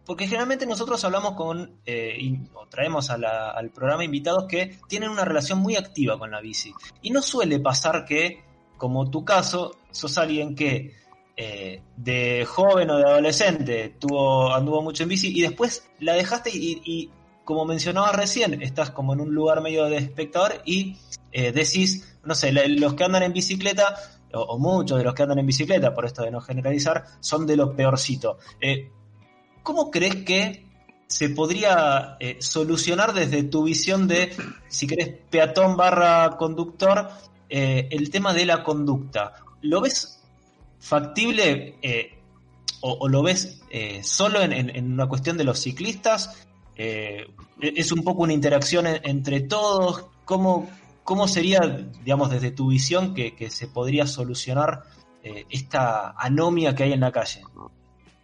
porque 0.05 0.27
generalmente 0.27 0.67
nosotros 0.67 1.03
hablamos 1.05 1.33
con, 1.33 1.81
eh, 1.85 2.39
o 2.55 2.67
traemos 2.67 3.11
al 3.11 3.71
programa 3.71 4.05
invitados 4.05 4.45
que 4.49 4.79
tienen 4.89 5.11
una 5.11 5.25
relación 5.25 5.59
muy 5.59 5.77
activa 5.77 6.19
con 6.19 6.31
la 6.31 6.41
bici. 6.41 6.73
Y 7.03 7.11
no 7.11 7.23
suele 7.23 7.59
pasar 7.59 8.05
que, 8.05 8.45
como 8.77 9.11
tu 9.11 9.25
caso, 9.25 9.77
sos 9.91 10.17
alguien 10.19 10.55
que 10.55 10.95
eh, 11.37 11.83
de 11.97 12.47
joven 12.47 12.91
o 12.91 12.99
de 12.99 13.05
adolescente 13.05 13.97
tuvo, 13.99 14.55
anduvo 14.55 14.81
mucho 14.83 15.03
en 15.03 15.09
bici 15.09 15.37
y 15.37 15.43
después 15.43 15.89
la 15.99 16.15
dejaste 16.15 16.51
y, 16.53 17.11
como 17.45 17.65
mencionabas 17.65 18.15
recién, 18.15 18.63
estás 18.63 18.91
como 18.91 19.13
en 19.13 19.21
un 19.21 19.35
lugar 19.35 19.61
medio 19.61 19.85
de 19.87 19.99
espectador 19.99 20.63
y 20.65 20.97
decís, 21.33 22.19
no 22.25 22.35
sé, 22.35 22.51
los 22.51 22.95
que 22.95 23.05
andan 23.05 23.23
en 23.23 23.33
bicicleta 23.33 23.95
o, 24.37 24.59
muchos 24.59 24.99
de 24.99 25.05
los 25.05 25.15
que 25.15 25.23
andan 25.23 25.39
en 25.39 25.47
bicicleta, 25.47 25.95
por 25.95 26.05
esto 26.05 26.23
de 26.23 26.31
no 26.31 26.41
generalizar, 26.41 27.05
son 27.21 27.47
de 27.47 27.57
los 27.57 27.75
peorcitos. 27.75 28.37
Eh, 28.61 28.91
¿Cómo 29.63 29.91
crees 29.91 30.17
que 30.25 30.67
se 31.07 31.31
podría 31.31 32.17
eh, 32.21 32.37
solucionar 32.41 33.13
desde 33.13 33.45
tu 33.45 33.65
visión 33.65 34.07
de, 34.09 34.35
si 34.69 34.87
querés, 34.87 35.11
peatón 35.31 35.77
barra 35.77 36.37
conductor, 36.37 37.09
eh, 37.49 37.89
el 37.91 38.11
tema 38.11 38.33
de 38.33 38.47
la 38.47 38.63
conducta? 38.63 39.35
¿Lo 39.63 39.81
ves 39.81 40.23
factible 40.79 41.79
o, 42.81 43.09
lo 43.09 43.23
ves 43.23 43.61
solo 44.03 44.41
en, 44.43 44.93
una 44.93 45.09
cuestión 45.09 45.37
de 45.37 45.45
los 45.45 45.59
ciclistas? 45.59 46.47
¿Es 46.77 47.91
un 47.91 48.05
poco 48.05 48.23
una 48.23 48.33
interacción 48.33 48.87
entre 48.87 49.41
todos? 49.41 50.07
¿Cómo, 50.25 50.69
¿Cómo 51.07 51.29
sería, 51.29 51.61
digamos, 52.05 52.33
desde 52.33 52.51
tu 52.51 52.67
visión 52.67 53.15
que, 53.15 53.49
se 53.49 53.69
podría 53.69 54.09
solucionar 54.09 54.83
eh, 55.23 55.47
esta 55.49 56.11
anomia 56.19 56.75
que 56.75 56.83
hay 56.83 56.95
en 56.95 57.01
la 57.01 57.13
calle? 57.13 57.43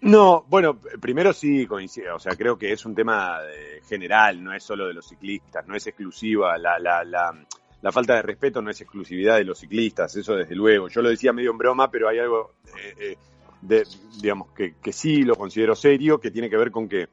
No, 0.00 0.44
bueno, 0.48 0.76
primero 1.00 1.32
sí 1.32 1.64
coincido, 1.64 2.16
o 2.16 2.18
sea, 2.18 2.34
creo 2.34 2.58
que 2.58 2.72
es 2.72 2.84
un 2.84 2.92
tema 2.92 3.38
eh, 3.48 3.82
general, 3.88 4.42
no 4.42 4.52
es 4.52 4.64
solo 4.64 4.88
de 4.88 4.94
los 4.94 5.06
ciclistas, 5.06 5.64
no 5.68 5.76
es 5.76 5.86
exclusiva, 5.86 6.58
la, 6.58 6.76
la, 6.80 7.04
la, 7.04 7.92
falta 7.92 8.16
de 8.16 8.22
respeto 8.22 8.60
no 8.60 8.68
es 8.68 8.80
exclusividad 8.80 9.36
de 9.36 9.44
los 9.44 9.60
ciclistas, 9.60 10.16
eso 10.16 10.34
desde 10.34 10.56
luego. 10.56 10.88
Yo 10.88 11.02
lo 11.02 11.08
decía 11.08 11.32
medio 11.32 11.52
en 11.52 11.58
broma, 11.58 11.88
pero 11.88 12.08
hay 12.08 12.18
algo, 12.18 12.54
eh, 12.98 13.16
de, 13.60 13.86
digamos, 14.20 14.48
que, 14.56 14.74
que 14.82 14.92
sí 14.92 15.22
lo 15.22 15.36
considero 15.36 15.76
serio, 15.76 16.18
que 16.18 16.32
tiene 16.32 16.50
que 16.50 16.56
ver 16.56 16.72
con 16.72 16.88
que 16.88 17.10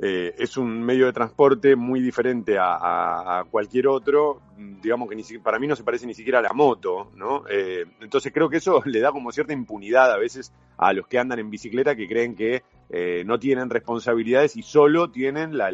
eh, 0.00 0.34
es 0.38 0.56
un 0.56 0.80
medio 0.80 1.06
de 1.06 1.12
transporte 1.12 1.74
muy 1.74 2.00
diferente 2.00 2.56
a, 2.60 3.44
cualquier 3.50 3.88
otro, 3.88 4.40
digamos 4.56 5.08
que 5.08 5.16
ni, 5.16 5.24
para 5.38 5.58
mí 5.58 5.66
no 5.66 5.74
se 5.74 5.82
parece 5.82 6.06
ni 6.06 6.14
siquiera 6.14 6.38
a 6.38 6.42
la 6.42 6.52
moto, 6.52 7.10
¿no? 7.16 7.42
Eh, 7.50 7.84
entonces 8.00 8.32
creo 8.32 8.48
que 8.48 8.58
eso 8.58 8.80
le 8.86 9.00
da 9.00 9.10
como 9.10 9.32
cierta 9.32 9.52
impunidad 9.52 10.12
a 10.12 10.16
veces 10.16 10.52
a 10.76 10.92
los 10.92 11.08
que 11.08 11.18
andan 11.18 11.40
en 11.40 11.50
bicicleta 11.50 11.96
que 11.96 12.06
creen 12.06 12.36
que 12.36 12.62
eh, 12.90 13.24
no 13.26 13.40
tienen 13.40 13.70
responsabilidades 13.70 14.56
y 14.56 14.62
solo 14.62 15.10
tienen 15.10 15.58
la, 15.58 15.70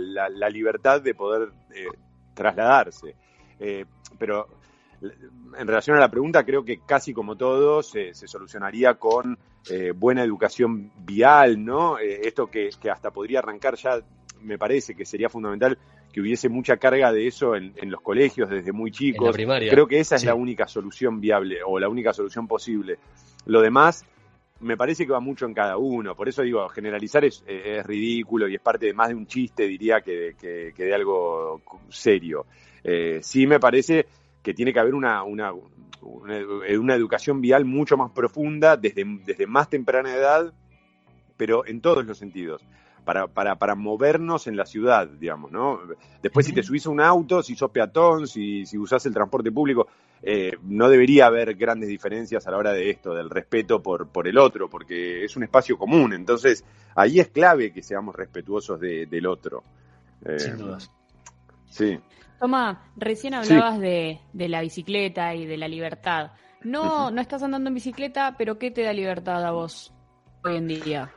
libertad 0.49 1.03
de 1.03 1.15
poder 1.15 1.51
trasladarse. 2.35 3.15
pero 4.19 4.49
en 5.03 5.67
relación 5.67 5.97
a 5.97 6.01
la 6.01 6.11
pregunta, 6.11 6.45
creo 6.45 6.65
que 6.65 6.81
casi 6.87 7.13
como 7.13 7.37
todo 7.37 7.83
se, 7.83 8.15
solucionaría 8.15 8.95
con 8.95 9.39
buena 9.97 10.23
educación 10.23 10.93
vial, 10.99 11.65
¿no? 11.65 11.99
esto 11.99 12.49
que, 12.49 12.71
que, 12.81 12.91
hasta 12.91 13.11
podría 13.11 13.39
arrancar 13.39 13.77
ya 13.77 14.01
me 14.43 14.59
parece 14.59 14.95
que 14.95 15.05
sería 15.05 15.29
fundamental 15.29 15.79
que 16.15 16.21
hubiese 16.21 16.49
mucha 16.49 16.77
carga 16.77 17.13
de 17.13 17.27
eso 17.27 17.57
en, 17.57 17.75
los 17.91 18.01
colegios 18.01 18.49
desde 18.49 18.71
muy 18.71 18.93
chicos. 18.93 19.35
Creo 19.35 19.89
que 19.89 19.99
esa 19.99 20.15
es 20.15 20.25
la 20.25 20.37
única 20.37 20.69
solución 20.69 21.21
viable 21.21 21.59
o 21.67 21.81
la 21.81 21.89
única 21.89 22.13
solución 22.13 22.47
posible. 22.47 22.99
Lo 23.47 23.61
demás 23.61 24.05
me 24.61 24.77
parece 24.77 25.07
que 25.07 25.13
va 25.13 25.19
mucho 25.19 25.45
en 25.45 25.55
cada 25.55 25.77
uno. 25.77 26.15
Por 26.15 26.29
eso 26.29 26.43
digo, 26.43 26.69
generalizar 26.69 27.25
es, 27.25 27.43
ridículo 27.85 28.47
y 28.47 28.55
es 28.55 28.61
parte 28.61 28.87
de 28.87 28.95
más 28.95 29.09
de 29.09 29.17
un 29.17 29.27
chiste, 29.27 29.67
diría, 29.67 30.03
que, 30.03 30.37
de 30.41 30.95
algo 30.95 31.61
serio. 31.89 32.47
Eh, 32.85 33.19
sí 33.21 33.49
me 33.49 33.59
parece 33.59 34.07
que 34.45 34.55
tiene 34.55 34.73
que 34.73 34.79
haber 34.79 34.95
una, 34.95 35.25
una, 35.25 35.53
una, 36.03 36.95
educación 36.95 37.41
vial 37.41 37.65
mucho 37.65 37.97
más 37.97 38.13
profunda 38.13 38.77
desde, 38.77 39.05
desde 39.25 39.47
más 39.49 39.69
temprana 39.71 40.15
edad, 40.15 40.53
pero 41.37 41.67
en 41.67 41.81
todos 41.81 42.05
los 42.05 42.19
sentidos 42.19 42.63
para, 43.05 43.27
para, 43.27 43.57
para 43.57 43.75
movernos 43.75 44.47
en 44.47 44.57
la 44.57 44.67
ciudad, 44.67 45.09
digamos, 45.09 45.51
¿no? 45.51 45.81
Después, 46.23 46.47
si 46.47 46.53
te 46.53 46.63
subís 46.63 46.87
a 46.87 46.91
un 46.91 47.01
auto, 47.01 47.43
si 47.43 47.57
sos 47.57 47.71
peatón, 47.71 48.27
si, 48.27 48.67
si 48.67 48.79
usás 48.79 49.05
el 49.07 49.15
transporte 49.15 49.51
público, 49.51 49.89
eh, 50.23 50.53
no 50.63 50.89
debería 50.89 51.27
haber 51.27 51.55
grandes 51.55 51.89
diferencias 51.89 52.47
a 52.47 52.51
la 52.51 52.57
hora 52.59 52.73
de 52.73 52.91
esto, 52.91 53.15
del 53.15 53.29
respeto 53.29 53.83
por, 53.83 54.09
por 54.09 54.27
el 54.27 54.39
otro, 54.39 54.71
porque 54.71 55.25
es 55.25 55.37
un 55.37 55.43
espacio 55.43 55.77
común. 55.77 56.13
Entonces, 56.15 56.65
ahí 56.95 57.21
es 57.21 57.29
clave 57.29 57.73
que 57.73 57.83
seamos 57.83 58.15
respetuosos 58.15 58.81
del 58.81 59.27
otro. 59.27 59.63
Eh, 60.25 60.39
Sin 60.39 60.57
dudas. 60.57 60.91
Sí. 61.69 61.99
Toma, 62.41 62.93
recién 62.97 63.35
hablabas 63.35 63.79
de, 63.79 64.21
de, 64.33 64.49
la 64.49 64.61
bicicleta 64.61 65.35
y 65.35 65.47
de 65.47 65.57
la 65.57 65.69
libertad. 65.69 66.33
No, 66.63 67.11
no 67.11 67.21
estás 67.21 67.43
andando 67.43 67.69
en 67.69 67.75
bicicleta, 67.75 68.35
pero 68.37 68.59
¿qué 68.59 68.71
te 68.71 68.83
da 68.83 68.93
libertad 68.93 69.45
a 69.45 69.53
vos 69.53 69.93
hoy 70.45 70.57
en 70.57 70.67
día? 70.69 71.13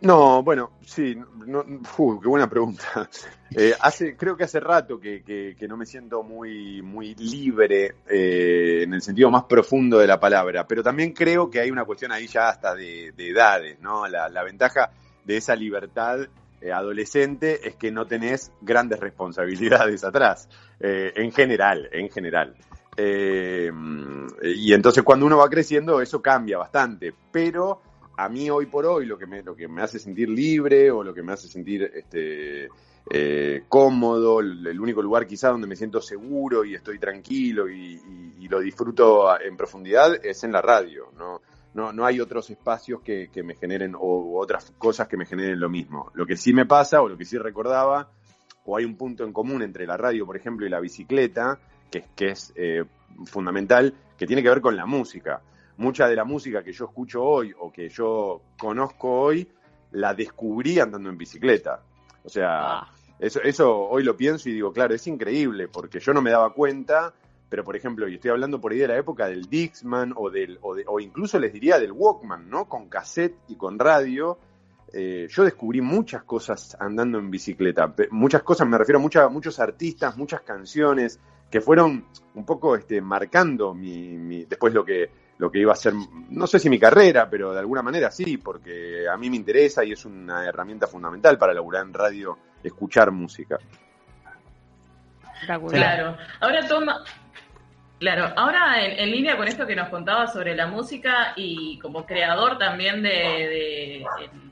No, 0.00 0.44
bueno, 0.44 0.70
sí, 0.86 1.16
no, 1.46 1.64
qué 1.64 2.28
buena 2.28 2.48
pregunta. 2.48 3.08
Eh, 3.56 3.72
hace, 3.80 4.14
creo 4.14 4.36
que 4.36 4.44
hace 4.44 4.60
rato 4.60 5.00
que, 5.00 5.56
no 5.66 5.78
me 5.78 5.86
siento 5.86 6.22
muy, 6.22 6.82
muy 6.82 7.14
libre 7.14 7.94
eh, 8.06 8.82
en 8.82 8.92
el 8.92 9.00
sentido 9.00 9.30
más 9.30 9.44
profundo 9.44 9.98
de 9.98 10.06
la 10.06 10.20
palabra, 10.20 10.66
pero 10.68 10.82
también 10.82 11.14
creo 11.14 11.48
que 11.48 11.60
hay 11.60 11.70
una 11.70 11.86
cuestión 11.86 12.12
ahí 12.12 12.26
ya 12.26 12.50
hasta 12.50 12.74
de, 12.74 13.10
edades, 13.16 13.80
¿no? 13.80 14.06
La, 14.06 14.42
ventaja 14.44 14.90
de 15.24 15.38
esa 15.38 15.56
libertad 15.56 16.28
eh, 16.60 16.72
adolescente 16.72 17.66
es 17.66 17.76
que 17.76 17.90
no 17.90 18.06
tenés 18.06 18.52
grandes 18.60 19.00
responsabilidades 19.00 20.04
atrás, 20.04 20.48
en 20.80 21.32
general, 21.32 21.88
en 21.92 22.08
general. 22.08 22.54
y 22.96 24.72
entonces 24.72 25.02
cuando 25.02 25.26
uno 25.26 25.38
va 25.38 25.48
creciendo 25.48 26.00
eso 26.00 26.22
cambia 26.22 26.58
bastante, 26.58 27.12
pero 27.32 27.80
a 28.16 28.28
mí 28.28 28.50
hoy 28.50 28.66
por 28.66 28.84
hoy 28.84 29.06
lo 29.06 29.16
que 29.16 29.26
me, 29.26 29.42
lo 29.42 29.54
que 29.54 29.68
me 29.68 29.82
hace 29.82 29.98
sentir 29.98 30.28
libre 30.28 30.90
o 30.90 31.04
lo 31.04 31.14
que 31.14 31.22
me 31.22 31.32
hace 31.32 31.46
sentir 31.46 31.90
este, 31.94 32.68
eh, 33.10 33.62
cómodo, 33.68 34.40
el, 34.40 34.78
único 34.78 35.00
lugar 35.00 35.26
quizá 35.26 35.48
donde 35.48 35.66
me 35.66 35.76
siento 35.76 36.02
seguro 36.02 36.64
y 36.64 36.74
estoy 36.74 36.98
tranquilo 36.98 37.68
y, 37.68 38.00
lo 38.48 38.60
disfruto 38.60 39.38
en 39.38 39.58
profundidad 39.58 40.24
es 40.24 40.42
en 40.42 40.52
la 40.52 40.62
radio. 40.62 41.12
No, 41.18 41.42
no, 41.74 41.92
no 41.92 42.04
hay 42.04 42.20
otros 42.20 42.50
espacios 42.50 43.00
que, 43.02 43.30
me 43.44 43.54
generen 43.54 43.94
o 43.98 44.38
otras 44.40 44.72
cosas 44.78 45.08
que 45.08 45.16
me 45.16 45.26
generen 45.26 45.60
lo 45.60 45.68
mismo. 45.68 46.10
Lo 46.14 46.26
que 46.26 46.36
sí 46.36 46.52
me 46.52 46.66
pasa 46.66 47.02
o 47.02 47.08
lo 47.08 47.16
que 47.16 47.24
sí 47.24 47.38
recordaba, 47.38 48.10
o 48.64 48.76
hay 48.76 48.84
un 48.84 48.96
punto 48.96 49.24
en 49.24 49.32
común 49.32 49.62
entre 49.62 49.86
la 49.86 49.96
radio, 49.96 50.26
por 50.26 50.36
ejemplo, 50.36 50.66
y 50.66 50.70
la 50.70 50.80
bicicleta, 50.80 51.58
que, 51.90 52.04
que 52.14 52.30
es 52.30 52.52
eh, 52.56 52.84
fundamental, 53.26 53.94
que 54.16 54.26
tiene 54.26 54.42
que 54.42 54.48
ver 54.48 54.60
con 54.60 54.76
la 54.76 54.86
música 54.86 55.42
mucha 55.78 56.08
de 56.08 56.16
la 56.16 56.24
música 56.24 56.62
que 56.62 56.72
yo 56.72 56.86
escucho 56.86 57.22
hoy 57.22 57.54
o 57.58 57.72
que 57.72 57.88
yo 57.88 58.42
conozco 58.58 59.20
hoy, 59.20 59.48
la 59.92 60.12
descubrí 60.12 60.78
andando 60.78 61.08
en 61.08 61.16
bicicleta. 61.16 61.80
O 62.24 62.28
sea, 62.28 62.80
ah. 62.80 62.92
eso, 63.18 63.40
eso 63.42 63.74
hoy 63.74 64.02
lo 64.02 64.16
pienso 64.16 64.48
y 64.48 64.54
digo, 64.54 64.72
claro, 64.72 64.94
es 64.94 65.06
increíble, 65.06 65.68
porque 65.68 66.00
yo 66.00 66.12
no 66.12 66.20
me 66.20 66.30
daba 66.30 66.52
cuenta, 66.52 67.14
pero 67.48 67.64
por 67.64 67.76
ejemplo, 67.76 68.08
y 68.08 68.14
estoy 68.14 68.30
hablando 68.30 68.60
por 68.60 68.72
ahí 68.72 68.78
de 68.78 68.88
la 68.88 68.96
época 68.96 69.26
del 69.26 69.48
Dixman 69.48 70.12
o, 70.16 70.30
del, 70.30 70.58
o, 70.62 71.00
incluso 71.00 71.38
les 71.38 71.52
diría 71.52 71.78
del 71.78 71.92
Walkman, 71.92 72.48
¿no? 72.48 72.66
Con 72.68 72.88
cassette 72.88 73.36
y 73.48 73.56
con 73.56 73.78
radio. 73.78 74.38
eh, 74.92 75.26
yo 75.30 75.44
descubrí 75.44 75.80
muchas 75.80 76.22
cosas 76.24 76.76
andando 76.80 77.18
en 77.18 77.30
bicicleta. 77.30 77.94
Muchas 78.10 78.42
cosas, 78.42 78.66
me 78.66 78.78
refiero 78.78 78.98
a 78.98 79.28
muchos 79.28 79.58
artistas, 79.60 80.16
muchas 80.16 80.42
canciones 80.42 81.20
que 81.50 81.60
fueron 81.60 82.04
un 82.34 82.44
poco 82.44 82.76
este, 82.76 83.00
marcando 83.00 83.74
mi, 83.74 84.44
después 84.44 84.74
lo 84.74 84.84
que, 84.84 85.10
lo 85.38 85.50
que 85.50 85.60
iba 85.60 85.72
a 85.72 85.76
ser, 85.76 85.94
no 86.30 86.46
sé 86.46 86.58
si 86.58 86.68
mi 86.68 86.78
carrera, 86.78 87.28
pero 87.30 87.52
de 87.52 87.60
alguna 87.60 87.82
manera 87.82 88.10
sí, 88.10 88.36
porque 88.36 89.08
a 89.08 89.16
mí 89.16 89.30
me 89.30 89.36
interesa 89.36 89.84
y 89.84 89.92
es 89.92 90.04
una 90.04 90.46
herramienta 90.46 90.86
fundamental 90.86 91.38
para 91.38 91.54
laburar 91.54 91.86
en 91.86 91.94
radio, 91.94 92.38
escuchar 92.62 93.10
música. 93.10 93.58
Claro. 95.70 96.16
Ahora 96.40 96.66
toma, 96.66 97.04
Claro, 97.98 98.32
ahora 98.36 98.80
en, 98.84 99.10
línea 99.10 99.36
con 99.36 99.48
esto 99.48 99.66
que 99.66 99.74
nos 99.74 99.88
contaba 99.88 100.28
sobre 100.28 100.54
la 100.54 100.68
música 100.68 101.32
y 101.34 101.80
como 101.80 102.06
creador 102.06 102.56
también 102.56 103.02
de, 103.02 104.04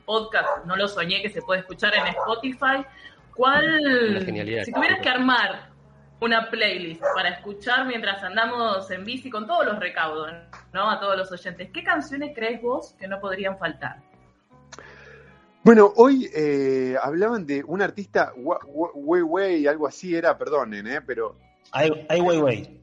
podcast, 0.05 0.65
no 0.65 0.75
lo 0.75 0.87
soñé 0.87 1.21
que 1.21 1.29
se 1.29 1.41
puede 1.41 1.61
escuchar 1.61 1.93
en 1.95 2.07
Spotify, 2.07 2.85
¿cuál, 3.33 4.25
si 4.65 4.71
tuvieras 4.71 4.99
que 5.01 5.09
armar 5.09 5.69
una 6.19 6.49
playlist 6.49 7.01
para 7.15 7.29
escuchar 7.29 7.85
mientras 7.85 8.21
andamos 8.21 8.89
en 8.91 9.05
bici 9.05 9.29
con 9.29 9.47
todos 9.47 9.65
los 9.65 9.79
recaudos, 9.79 10.33
¿no? 10.73 10.89
A 10.89 10.99
todos 10.99 11.15
los 11.15 11.31
oyentes, 11.31 11.69
¿qué 11.73 11.83
canciones 11.83 12.31
crees 12.35 12.61
vos 12.61 12.95
que 12.99 13.07
no 13.07 13.19
podrían 13.21 13.57
faltar? 13.57 14.01
Bueno, 15.63 15.93
hoy 15.95 16.29
eh, 16.33 16.95
hablaban 17.01 17.45
de 17.45 17.63
un 17.63 17.81
artista, 17.81 18.33
Wei 18.35 19.21
Wei, 19.21 19.67
algo 19.67 19.87
así 19.87 20.15
era, 20.15 20.37
perdonen, 20.37 20.87
¿eh? 20.87 21.01
pero... 21.01 21.37
Ai 21.71 22.21
Weiwei. 22.21 22.79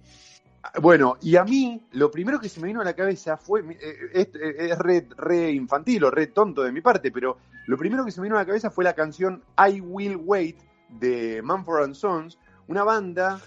Bueno, 0.80 1.18
y 1.21 1.37
a 1.37 1.44
mí 1.44 1.83
lo 1.92 2.11
primero 2.11 2.40
que 2.40 2.49
se 2.49 2.61
me 2.61 2.68
vino 2.68 2.80
a 2.80 2.85
la 2.85 2.94
cabeza 2.94 3.37
fue, 3.37 3.61
eh, 3.61 4.11
es, 4.12 4.28
es 4.35 4.78
re, 4.78 5.50
infantil 5.52 6.04
o 6.04 6.11
re 6.11 6.28
tonto 6.28 6.62
de 6.62 6.73
mi 6.73 6.80
parte, 6.80 7.11
pero 7.11 7.38
lo 7.66 7.76
primero 7.76 8.04
que 8.04 8.11
se 8.11 8.21
me 8.21 8.26
vino 8.26 8.37
a 8.37 8.40
la 8.40 8.47
cabeza 8.47 8.71
fue 8.71 8.85
la 8.85 8.94
canción 8.94 9.42
I 9.59 9.80
Will 9.80 10.16
Wait 10.16 10.59
de 10.88 11.42
Mumford 11.42 11.94
Sons, 11.94 12.38
una 12.68 12.85
banda 12.85 13.40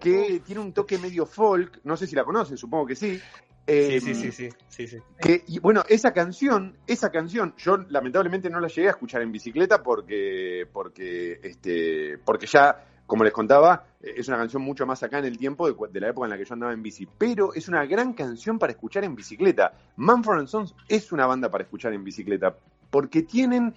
que 0.00 0.40
tiene 0.46 0.60
un 0.60 0.72
toque 0.72 0.98
medio 0.98 1.26
folk, 1.26 1.80
no 1.84 1.96
sé 1.96 2.06
si 2.06 2.14
la 2.14 2.24
conocen, 2.24 2.56
supongo 2.56 2.86
que 2.86 2.96
sí. 2.96 3.20
sí, 3.66 4.00
sí, 4.00 4.14
sí, 4.14 4.50
sí, 4.68 4.86
sí, 4.86 4.98
Que, 5.20 5.44
y 5.46 5.58
bueno, 5.60 5.84
esa 5.88 6.12
canción, 6.12 6.76
esa 6.86 7.10
canción, 7.10 7.54
yo 7.56 7.78
lamentablemente 7.88 8.50
no 8.50 8.60
la 8.60 8.68
llegué 8.68 8.88
a 8.88 8.92
escuchar 8.92 9.22
en 9.22 9.32
bicicleta 9.32 9.82
porque, 9.82 10.66
porque, 10.72 11.40
este, 11.42 12.18
porque 12.18 12.46
ya 12.46 12.84
como 13.08 13.24
les 13.24 13.32
contaba, 13.32 13.86
es 14.02 14.28
una 14.28 14.36
canción 14.36 14.60
mucho 14.60 14.84
más 14.84 15.02
acá 15.02 15.18
en 15.18 15.24
el 15.24 15.38
tiempo 15.38 15.66
de, 15.66 16.00
la 16.00 16.10
época 16.10 16.26
en 16.26 16.30
la 16.30 16.36
que 16.36 16.44
yo 16.44 16.52
andaba 16.52 16.74
en 16.74 16.82
bici, 16.82 17.08
pero 17.16 17.54
es 17.54 17.66
una 17.66 17.86
gran 17.86 18.12
canción 18.12 18.58
para 18.58 18.72
escuchar 18.72 19.02
en 19.02 19.16
bicicleta. 19.16 19.72
Manfred 19.96 20.46
Sons 20.46 20.74
es 20.88 21.10
una 21.10 21.26
banda 21.26 21.50
para 21.50 21.64
escuchar 21.64 21.94
en 21.94 22.04
bicicleta, 22.04 22.54
porque 22.90 23.22
tienen 23.22 23.74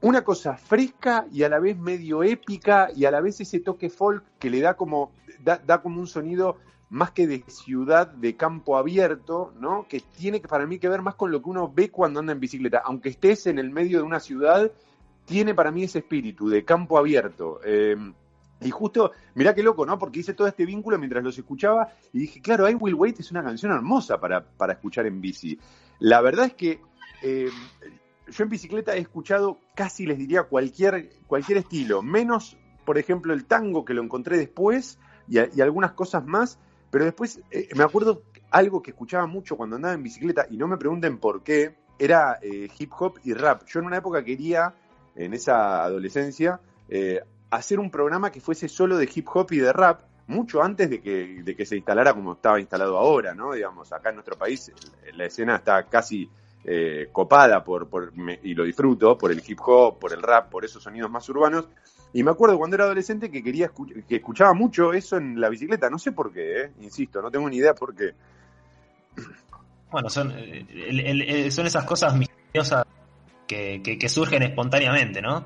una 0.00 0.24
cosa 0.24 0.56
fresca 0.56 1.26
y 1.30 1.44
a 1.44 1.48
la 1.48 1.60
vez 1.60 1.78
medio 1.78 2.24
épica 2.24 2.88
y 2.94 3.04
a 3.04 3.12
la 3.12 3.20
vez 3.20 3.40
ese 3.40 3.60
toque 3.60 3.90
folk 3.90 4.24
que 4.40 4.50
le 4.50 4.60
da 4.60 4.74
como, 4.74 5.12
da, 5.44 5.80
como 5.80 6.00
un 6.00 6.08
sonido 6.08 6.56
más 6.90 7.12
que 7.12 7.28
de 7.28 7.44
ciudad, 7.46 8.08
de 8.08 8.34
campo 8.34 8.76
abierto, 8.76 9.52
¿no? 9.60 9.86
Que 9.88 10.00
tiene 10.00 10.40
para 10.40 10.66
mí 10.66 10.80
que 10.80 10.88
ver 10.88 11.00
más 11.00 11.14
con 11.14 11.30
lo 11.30 11.40
que 11.40 11.48
uno 11.48 11.72
ve 11.72 11.92
cuando 11.92 12.18
anda 12.18 12.32
en 12.32 12.40
bicicleta. 12.40 12.82
Aunque 12.84 13.08
estés 13.08 13.46
en 13.46 13.60
el 13.60 13.70
medio 13.70 13.98
de 13.98 14.04
una 14.04 14.18
ciudad, 14.18 14.72
tiene 15.26 15.54
para 15.54 15.70
mí 15.70 15.82
ese 15.82 15.98
espíritu 15.98 16.48
de 16.48 16.64
campo 16.64 16.96
abierto. 16.96 17.60
Em, 17.64 18.14
y 18.60 18.70
justo, 18.70 19.12
mirá 19.34 19.54
qué 19.54 19.62
loco, 19.62 19.84
¿no? 19.84 19.98
Porque 19.98 20.20
hice 20.20 20.32
todo 20.32 20.46
este 20.46 20.64
vínculo 20.64 20.98
mientras 20.98 21.22
los 21.22 21.36
escuchaba 21.36 21.92
y 22.12 22.20
dije, 22.20 22.40
claro, 22.40 22.68
I 22.68 22.74
Will 22.74 22.94
Wait 22.94 23.20
es 23.20 23.30
una 23.30 23.42
canción 23.42 23.72
hermosa 23.72 24.18
para, 24.18 24.42
para 24.42 24.72
escuchar 24.72 25.04
en 25.06 25.20
bici. 25.20 25.58
La 25.98 26.22
verdad 26.22 26.46
es 26.46 26.54
que 26.54 26.80
em, 27.22 27.50
yo 28.28 28.44
en 28.44 28.48
bicicleta 28.48 28.96
he 28.96 29.00
escuchado 29.00 29.58
casi, 29.74 30.06
les 30.06 30.16
diría, 30.16 30.44
cualquier, 30.44 31.10
cualquier 31.26 31.58
estilo, 31.58 32.02
menos, 32.02 32.56
por 32.84 32.96
ejemplo, 32.96 33.34
el 33.34 33.44
tango 33.44 33.84
que 33.84 33.94
lo 33.94 34.02
encontré 34.02 34.38
después 34.38 34.98
y, 35.28 35.38
algunas 35.60 35.92
cosas 35.92 36.24
más, 36.24 36.58
pero 36.90 37.04
después 37.04 37.40
eh, 37.50 37.68
me 37.74 37.84
acuerdo 37.84 38.22
algo 38.50 38.80
que 38.80 38.92
escuchaba 38.92 39.26
mucho 39.26 39.56
cuando 39.56 39.76
andaba 39.76 39.94
en 39.94 40.02
bicicleta 40.02 40.46
y 40.48 40.56
no 40.56 40.68
me 40.68 40.76
pregunten 40.76 41.18
por 41.18 41.42
qué, 41.42 41.74
era 41.98 42.38
eh, 42.42 42.68
hip 42.78 42.92
hop 42.98 43.18
y 43.24 43.32
rap. 43.32 43.64
Yo 43.66 43.80
en 43.80 43.86
una 43.86 43.98
época 43.98 44.22
quería 44.22 44.74
en 45.16 45.34
esa 45.34 45.82
adolescencia, 45.82 46.60
eh, 46.88 47.20
hacer 47.50 47.80
un 47.80 47.90
programa 47.90 48.30
que 48.30 48.40
fuese 48.40 48.68
solo 48.68 48.96
de 48.96 49.08
hip 49.12 49.26
hop 49.32 49.48
y 49.52 49.58
de 49.58 49.72
rap, 49.72 50.02
mucho 50.28 50.62
antes 50.62 50.90
de 50.90 51.00
que, 51.00 51.42
de 51.42 51.56
que 51.56 51.64
se 51.64 51.76
instalara 51.76 52.12
como 52.12 52.34
estaba 52.34 52.60
instalado 52.60 52.98
ahora, 52.98 53.34
¿no? 53.34 53.52
Digamos, 53.52 53.92
acá 53.92 54.10
en 54.10 54.16
nuestro 54.16 54.36
país 54.36 54.72
la 55.14 55.24
escena 55.24 55.56
está 55.56 55.84
casi 55.84 56.28
eh, 56.64 57.08
copada 57.12 57.62
por, 57.62 57.88
por 57.88 58.12
y 58.42 58.54
lo 58.54 58.64
disfruto, 58.64 59.16
por 59.16 59.30
el 59.30 59.42
hip 59.46 59.60
hop, 59.64 59.98
por 59.98 60.12
el 60.12 60.20
rap, 60.20 60.50
por 60.50 60.64
esos 60.64 60.82
sonidos 60.82 61.10
más 61.10 61.28
urbanos. 61.28 61.68
Y 62.12 62.22
me 62.22 62.32
acuerdo 62.32 62.58
cuando 62.58 62.76
era 62.76 62.84
adolescente 62.84 63.30
que 63.30 63.42
quería 63.42 63.70
que 64.08 64.16
escuchaba 64.16 64.52
mucho 64.52 64.92
eso 64.92 65.16
en 65.16 65.40
la 65.40 65.48
bicicleta, 65.48 65.88
no 65.90 65.98
sé 65.98 66.12
por 66.12 66.32
qué, 66.32 66.62
eh, 66.62 66.72
insisto, 66.80 67.22
no 67.22 67.30
tengo 67.30 67.48
ni 67.48 67.58
idea 67.58 67.74
por 67.74 67.94
qué. 67.94 68.14
Bueno, 69.90 70.10
son, 70.10 70.32
son 71.50 71.66
esas 71.66 71.84
cosas 71.84 72.16
misteriosas 72.16 72.84
que, 73.46 74.08
surgen 74.08 74.42
espontáneamente, 74.42 75.22
¿no? 75.22 75.44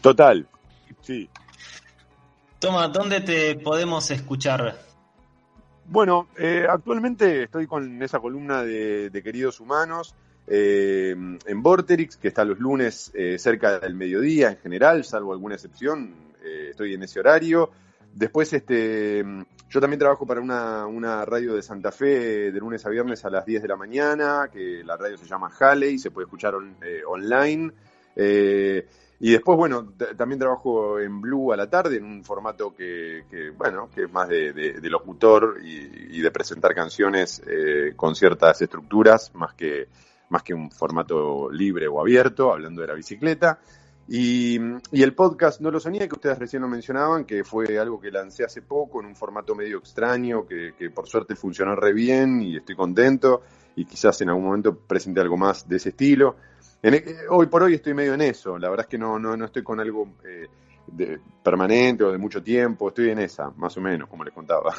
Total, 0.00 0.46
sí. 1.00 1.28
Toma, 2.58 2.88
¿dónde 2.88 3.20
te 3.20 3.56
podemos 3.56 4.10
escuchar? 4.10 4.78
Bueno, 5.86 6.28
eh, 6.38 6.66
actualmente 6.68 7.44
estoy 7.44 7.66
con 7.66 8.02
esa 8.02 8.20
columna 8.20 8.62
de, 8.62 9.20
Queridos 9.24 9.60
Humanos 9.60 10.14
eh, 10.46 11.10
en 11.10 11.62
Vorterix, 11.62 12.16
que 12.16 12.28
está 12.28 12.44
los 12.44 12.58
lunes 12.58 13.10
eh, 13.14 13.38
cerca 13.38 13.80
del 13.80 13.94
mediodía 13.94 14.50
en 14.50 14.58
general, 14.58 15.04
salvo 15.04 15.32
alguna 15.32 15.54
excepción, 15.54 16.14
estoy 16.70 16.94
en 16.94 17.02
ese 17.02 17.20
horario. 17.20 17.70
Después, 18.14 18.52
este, 18.52 19.24
yo 19.70 19.80
también 19.80 20.00
trabajo 20.00 20.26
para 20.26 20.40
una, 20.40 21.24
radio 21.24 21.54
de 21.54 21.62
Santa 21.62 21.92
Fe 21.92 22.50
de 22.50 22.58
lunes 22.58 22.84
a 22.84 22.90
viernes 22.90 23.24
a 23.24 23.30
las 23.30 23.46
10 23.46 23.62
de 23.62 23.68
la 23.68 23.76
mañana, 23.76 24.50
que 24.52 24.82
la 24.84 24.96
radio 24.96 25.16
se 25.16 25.26
llama 25.26 25.50
Halley, 25.58 25.96
se 25.96 26.10
puede 26.10 26.24
escuchar 26.24 26.54
eh, 26.82 27.02
online. 27.06 27.70
Eh, 28.16 28.84
y 29.20 29.30
después, 29.30 29.56
bueno, 29.56 29.92
también 30.16 30.40
trabajo 30.40 30.98
en 30.98 31.20
Blue 31.20 31.52
a 31.52 31.56
la 31.56 31.70
tarde, 31.70 31.98
en 31.98 32.04
un 32.04 32.24
formato 32.24 32.74
que, 32.74 33.22
bueno, 33.56 33.88
que 33.94 34.04
es 34.04 34.12
más 34.12 34.28
de, 34.28 34.80
locutor 34.82 35.58
y, 35.62 36.20
de 36.20 36.30
presentar 36.32 36.74
canciones 36.74 37.40
eh, 37.46 37.92
con 37.94 38.16
ciertas 38.16 38.60
estructuras, 38.62 39.32
más 39.34 39.54
que, 39.54 39.86
más 40.30 40.42
que 40.42 40.52
un 40.52 40.72
formato 40.72 41.48
libre 41.48 41.86
o 41.86 42.00
abierto, 42.00 42.52
hablando 42.52 42.80
de 42.80 42.88
la 42.88 42.94
bicicleta. 42.94 43.60
Y, 44.12 44.58
el 44.90 45.14
podcast 45.14 45.60
No 45.60 45.70
lo 45.70 45.78
soñé, 45.78 46.08
que 46.08 46.16
ustedes 46.16 46.36
recién 46.36 46.62
lo 46.62 46.68
mencionaban, 46.68 47.24
que 47.24 47.44
fue 47.44 47.78
algo 47.78 48.00
que 48.00 48.10
lancé 48.10 48.42
hace 48.42 48.60
poco 48.60 49.00
en 49.00 49.06
un 49.06 49.14
formato 49.14 49.54
medio 49.54 49.78
extraño, 49.78 50.44
que, 50.44 50.90
por 50.92 51.06
suerte 51.06 51.36
funcionó 51.36 51.76
re 51.76 51.92
bien 51.92 52.42
y 52.42 52.56
estoy 52.56 52.74
contento. 52.74 53.42
Y 53.76 53.84
quizás 53.84 54.20
en 54.20 54.30
algún 54.30 54.46
momento 54.46 54.76
presente 54.76 55.20
algo 55.20 55.36
más 55.36 55.68
de 55.68 55.76
ese 55.76 55.90
estilo. 55.90 56.34
E, 56.82 57.18
hoy 57.28 57.46
por 57.46 57.62
hoy 57.62 57.74
estoy 57.74 57.94
medio 57.94 58.14
en 58.14 58.22
eso. 58.22 58.58
La 58.58 58.68
verdad 58.68 58.86
es 58.86 58.90
que 58.90 58.98
no, 58.98 59.16
no, 59.16 59.36
no 59.36 59.44
estoy 59.44 59.62
con 59.62 59.78
algo 59.78 60.08
eh, 60.24 60.48
de, 60.88 61.20
permanente 61.44 62.02
o 62.02 62.10
de 62.10 62.18
mucho 62.18 62.42
tiempo. 62.42 62.88
Estoy 62.88 63.10
en 63.10 63.20
esa, 63.20 63.50
más 63.50 63.76
o 63.76 63.80
menos, 63.80 64.08
como 64.08 64.24
les 64.24 64.34
contaba. 64.34 64.74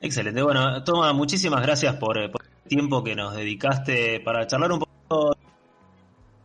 Excelente. 0.00 0.42
Bueno, 0.42 0.82
Toma, 0.82 1.12
muchísimas 1.12 1.62
gracias 1.62 1.94
por, 1.94 2.16
por 2.32 2.42
el 2.42 2.68
tiempo 2.68 3.04
que 3.04 3.14
nos 3.14 3.36
dedicaste 3.36 4.18
para 4.18 4.48
charlar 4.48 4.72
un 4.72 4.80
poco 4.80 4.97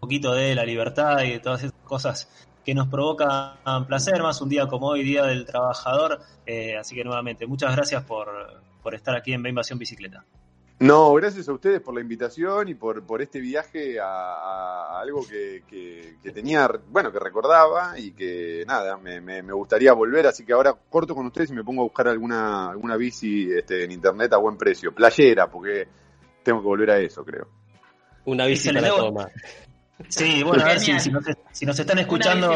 poquito 0.04 0.34
de 0.34 0.54
la 0.54 0.66
libertad 0.66 1.24
y 1.24 1.32
de 1.32 1.40
todas 1.40 1.64
esas 1.64 1.80
cosas 1.86 2.30
que 2.66 2.74
nos 2.74 2.90
provocan 2.90 3.86
placer, 3.88 4.22
más 4.22 4.42
un 4.42 4.50
día 4.50 4.68
como 4.68 4.88
hoy, 4.88 5.02
Día 5.02 5.24
del 5.24 5.46
Trabajador. 5.46 6.20
Eh, 6.46 6.76
así 6.78 6.94
que 6.94 7.06
nuevamente, 7.06 7.48
muchas 7.48 7.74
gracias 7.74 8.04
por, 8.04 8.28
estar 8.92 9.16
aquí 9.16 9.32
en 9.32 9.46
Invasión 9.46 9.80
Bicicleta. 9.80 10.26
No, 10.80 11.14
gracias 11.14 11.48
a 11.48 11.54
ustedes 11.54 11.80
por 11.80 11.96
la 11.96 12.02
invitación 12.02 12.68
y 12.68 12.74
por, 12.74 13.06
por 13.06 13.22
este 13.22 13.40
viaje 13.40 13.98
a, 14.02 15.00
algo 15.00 15.26
que, 15.26 15.64
tenía, 16.34 16.70
bueno, 16.90 17.10
que 17.10 17.20
recordaba 17.20 17.98
y 17.98 18.12
que 18.12 18.66
nada, 18.68 18.98
me, 18.98 19.22
me, 19.22 19.54
gustaría 19.54 19.94
volver, 19.94 20.28
así 20.28 20.46
que 20.46 20.52
ahora 20.52 20.76
corto 20.90 21.16
con 21.16 21.28
ustedes 21.28 21.52
y 21.52 21.54
me 21.54 21.64
pongo 21.64 21.84
a 21.84 21.86
buscar 21.86 22.10
alguna, 22.10 22.72
alguna 22.72 22.98
bici 22.98 23.50
este, 23.50 23.86
en 23.86 23.94
internet 23.94 24.34
a 24.34 24.38
buen 24.38 24.58
precio, 24.58 24.94
playera, 24.94 25.50
porque 25.50 25.88
tengo 26.44 26.60
que 26.60 26.68
volver 26.68 26.92
a 26.92 27.00
eso, 27.00 27.24
creo. 27.24 27.48
Una 28.26 28.46
bici 28.46 28.74
para 28.74 28.90
toma. 28.90 29.30
Sí, 30.10 30.44
bueno, 30.44 30.64
a 30.64 30.68
ver 30.68 30.80
si, 30.80 30.92
nos, 30.92 31.80
están 31.80 32.00
escuchando, 32.00 32.52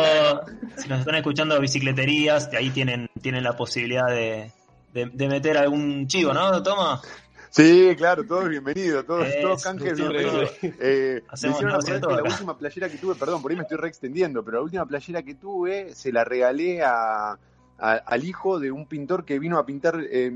si 0.76 0.88
nos 0.88 1.00
están 1.00 1.16
escuchando 1.16 1.60
bicicleterías, 1.60 2.50
ahí 2.54 2.70
tienen, 2.70 3.10
tienen 3.22 3.44
la 3.44 3.56
posibilidad 3.56 4.08
de, 4.08 4.52
meter 4.94 5.58
algún 5.58 6.08
chivo, 6.08 6.34
¿no? 6.34 6.62
Toma. 6.62 7.02
Sí, 7.50 7.96
claro, 7.98 8.24
todo 8.26 8.44
es 8.44 8.50
bienvenido, 8.50 9.04
todo, 9.04 9.26
todo 9.42 9.58
canje 9.58 9.94
bienvenido. 9.94 10.44
Eh, 10.62 11.24
la 11.42 12.24
última 12.24 12.58
playera 12.58 12.90
que 12.90 12.98
tuve, 12.98 13.16
perdón, 13.16 13.42
por 13.42 13.52
ahí 13.52 13.58
me 13.58 13.64
estoy 13.64 13.78
reextendiendo, 13.78 14.44
pero 14.44 14.58
la 14.58 14.64
última 14.64 14.86
playera 14.86 15.24
que 15.24 15.36
tuve 15.36 15.96
se 15.96 16.12
la 16.12 16.24
regalé 16.24 16.84
a, 16.84 17.40
al 17.80 18.24
hijo 18.24 18.60
de 18.60 18.72
un 18.72 18.86
pintor 18.88 19.26
que 19.26 19.40
vino 19.40 19.58
a 19.58 19.66
pintar 19.66 20.00
eh, 20.10 20.32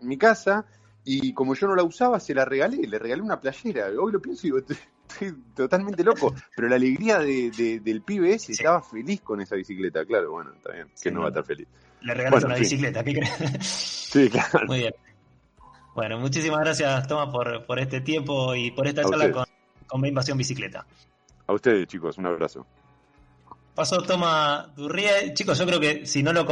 mi 0.00 0.18
casa 0.18 0.66
y 1.04 1.32
como 1.34 1.54
yo 1.54 1.68
no 1.68 1.76
la 1.76 1.84
usaba, 1.84 2.18
se 2.18 2.34
la 2.34 2.44
regalé, 2.44 2.86
le 2.86 2.98
regalé 2.98 3.22
una 3.22 3.40
playera. 3.40 3.86
Hoy 3.98 4.10
lo 4.10 4.20
pienso 4.20 4.46
y 4.46 4.50
digo, 4.50 4.66
estoy 5.10 5.34
totalmente 5.54 6.02
loco. 6.04 6.34
Pero 6.54 6.68
la 6.68 6.76
alegría 6.76 7.18
de, 7.18 7.50
de- 7.50 7.80
del 7.80 8.02
pibe 8.02 8.34
ese, 8.34 8.52
estaba 8.52 8.82
feliz 8.82 9.20
con 9.22 9.40
esa 9.40 9.54
bicicleta, 9.56 10.04
claro, 10.04 10.32
bueno, 10.32 10.52
está 10.54 10.72
bien, 10.72 10.88
que 10.88 10.96
Sí, 10.96 11.10
no 11.10 11.20
va 11.20 11.26
a 11.26 11.28
estar 11.28 11.44
feliz. 11.44 11.66
Le 12.02 12.12
regalas 12.14 12.32
Bueno, 12.32 12.46
una 12.48 12.56
sí. 12.56 12.62
bicicleta, 12.62 13.02
¿qué 13.04 13.12
crees? 13.14 13.30
Sí, 14.06 14.28
claro. 14.30 14.66
Muy 14.66 14.78
bien. 14.78 14.94
Bueno, 15.94 16.18
muchísimas 16.18 16.60
gracias, 16.60 17.06
Toma, 17.08 17.30
por, 17.30 17.64
por 17.66 17.78
este 17.78 18.00
tiempo 18.00 18.54
y 18.54 18.70
por 18.70 18.86
esta 18.86 19.00
A 19.00 19.04
charla 19.04 19.16
ustedes. 19.26 19.34
con, 19.88 20.00
con 20.00 20.06
Invasión 20.06 20.38
Bicicleta. 20.38 20.86
A 21.46 21.52
ustedes, 21.52 21.86
chicos, 21.86 22.18
un 22.18 22.26
abrazo. 22.26 22.66
Pasó 23.74 24.02
Toma 24.02 24.72
Durrie. 24.76 25.32
Chicos, 25.34 25.58
yo 25.58 25.66
creo 25.66 25.80
que 25.80 26.06
si 26.06 26.22
no 26.22 26.32
lo 26.32 26.46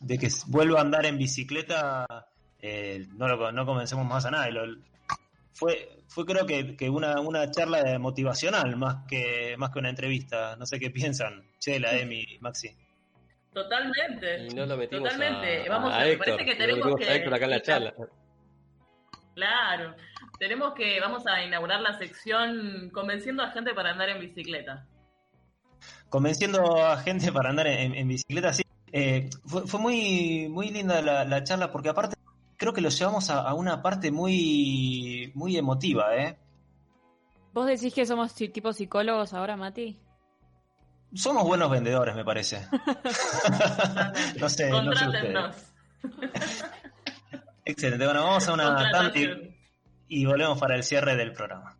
de 0.00 0.18
que 0.18 0.28
vuelva 0.46 0.78
a 0.78 0.82
andar 0.82 1.06
en 1.06 1.16
bicicleta, 1.18 2.06
eh, 2.60 3.06
no 3.16 3.28
lo 3.28 3.52
no 3.52 3.64
convencemos 3.66 4.06
más 4.06 4.24
a 4.26 4.30
nadie. 4.30 4.52
Lo- 4.52 4.76
fue, 5.54 5.98
fue 6.08 6.24
creo 6.24 6.46
que, 6.46 6.76
que 6.76 6.88
una, 6.90 7.20
una 7.20 7.50
charla 7.50 7.98
motivacional 7.98 8.76
más 8.76 9.06
que, 9.08 9.54
más 9.58 9.70
que 9.70 9.78
una 9.78 9.90
entrevista. 9.90 10.56
No 10.56 10.66
sé 10.66 10.78
qué 10.80 10.90
piensan. 10.90 11.42
Chela, 11.58 11.92
Emi, 11.96 12.24
Maxi. 12.40 12.70
Totalmente. 13.52 14.46
Y 14.46 14.48
no 14.54 14.64
lo 14.66 14.76
metimos 14.76 15.10
Totalmente. 15.12 15.66
a, 15.68 15.72
Vamos 15.72 15.92
a 15.92 15.96
a- 15.96 16.00
me 16.00 16.10
Héctor. 16.12 16.26
parece 16.36 16.44
que 16.50 16.56
tenemos 16.56 16.96
que- 16.96 17.04
a 17.04 17.14
Héctor 17.14 17.34
acá 17.34 17.44
en 17.44 17.50
la 17.50 17.62
charla. 17.62 17.94
Claro. 19.34 19.94
Tenemos 20.38 20.74
que, 20.74 21.00
vamos 21.00 21.26
a 21.26 21.42
inaugurar 21.42 21.80
la 21.80 21.96
sección 21.98 22.90
convenciendo 22.92 23.42
a 23.42 23.50
gente 23.50 23.72
para 23.74 23.90
andar 23.90 24.08
en 24.10 24.20
bicicleta. 24.20 24.86
convenciendo 26.08 26.84
a 26.84 26.98
gente 26.98 27.32
para 27.32 27.48
andar 27.50 27.66
en, 27.66 27.94
en 27.94 28.08
bicicleta, 28.08 28.52
sí. 28.52 28.62
Eh, 28.92 29.30
fue, 29.46 29.66
fue 29.66 29.80
muy, 29.80 30.46
muy 30.50 30.68
linda 30.70 31.00
la, 31.00 31.24
la 31.24 31.42
charla 31.42 31.72
porque 31.72 31.88
aparte 31.88 32.16
creo 32.62 32.72
que 32.72 32.80
lo 32.80 32.90
llevamos 32.90 33.28
a, 33.28 33.40
a 33.40 33.54
una 33.54 33.82
parte 33.82 34.12
muy, 34.12 35.32
muy 35.34 35.56
emotiva, 35.56 36.14
¿eh? 36.14 36.38
¿Vos 37.52 37.66
decís 37.66 37.92
que 37.92 38.06
somos 38.06 38.32
tipo 38.36 38.72
psicólogos 38.72 39.34
ahora, 39.34 39.56
Mati? 39.56 39.98
Somos 41.12 41.42
buenos 41.42 41.68
vendedores, 41.72 42.14
me 42.14 42.24
parece. 42.24 42.64
no 44.38 44.48
sé, 44.48 44.70
no 44.70 44.94
sé 44.94 45.08
ustedes. 45.08 45.74
Excelente, 47.64 48.04
bueno, 48.04 48.22
vamos 48.22 48.46
a 48.46 48.52
una 48.52 48.92
tanda 48.92 49.12
y 50.06 50.24
volvemos 50.24 50.60
para 50.60 50.76
el 50.76 50.84
cierre 50.84 51.16
del 51.16 51.32
programa. 51.32 51.76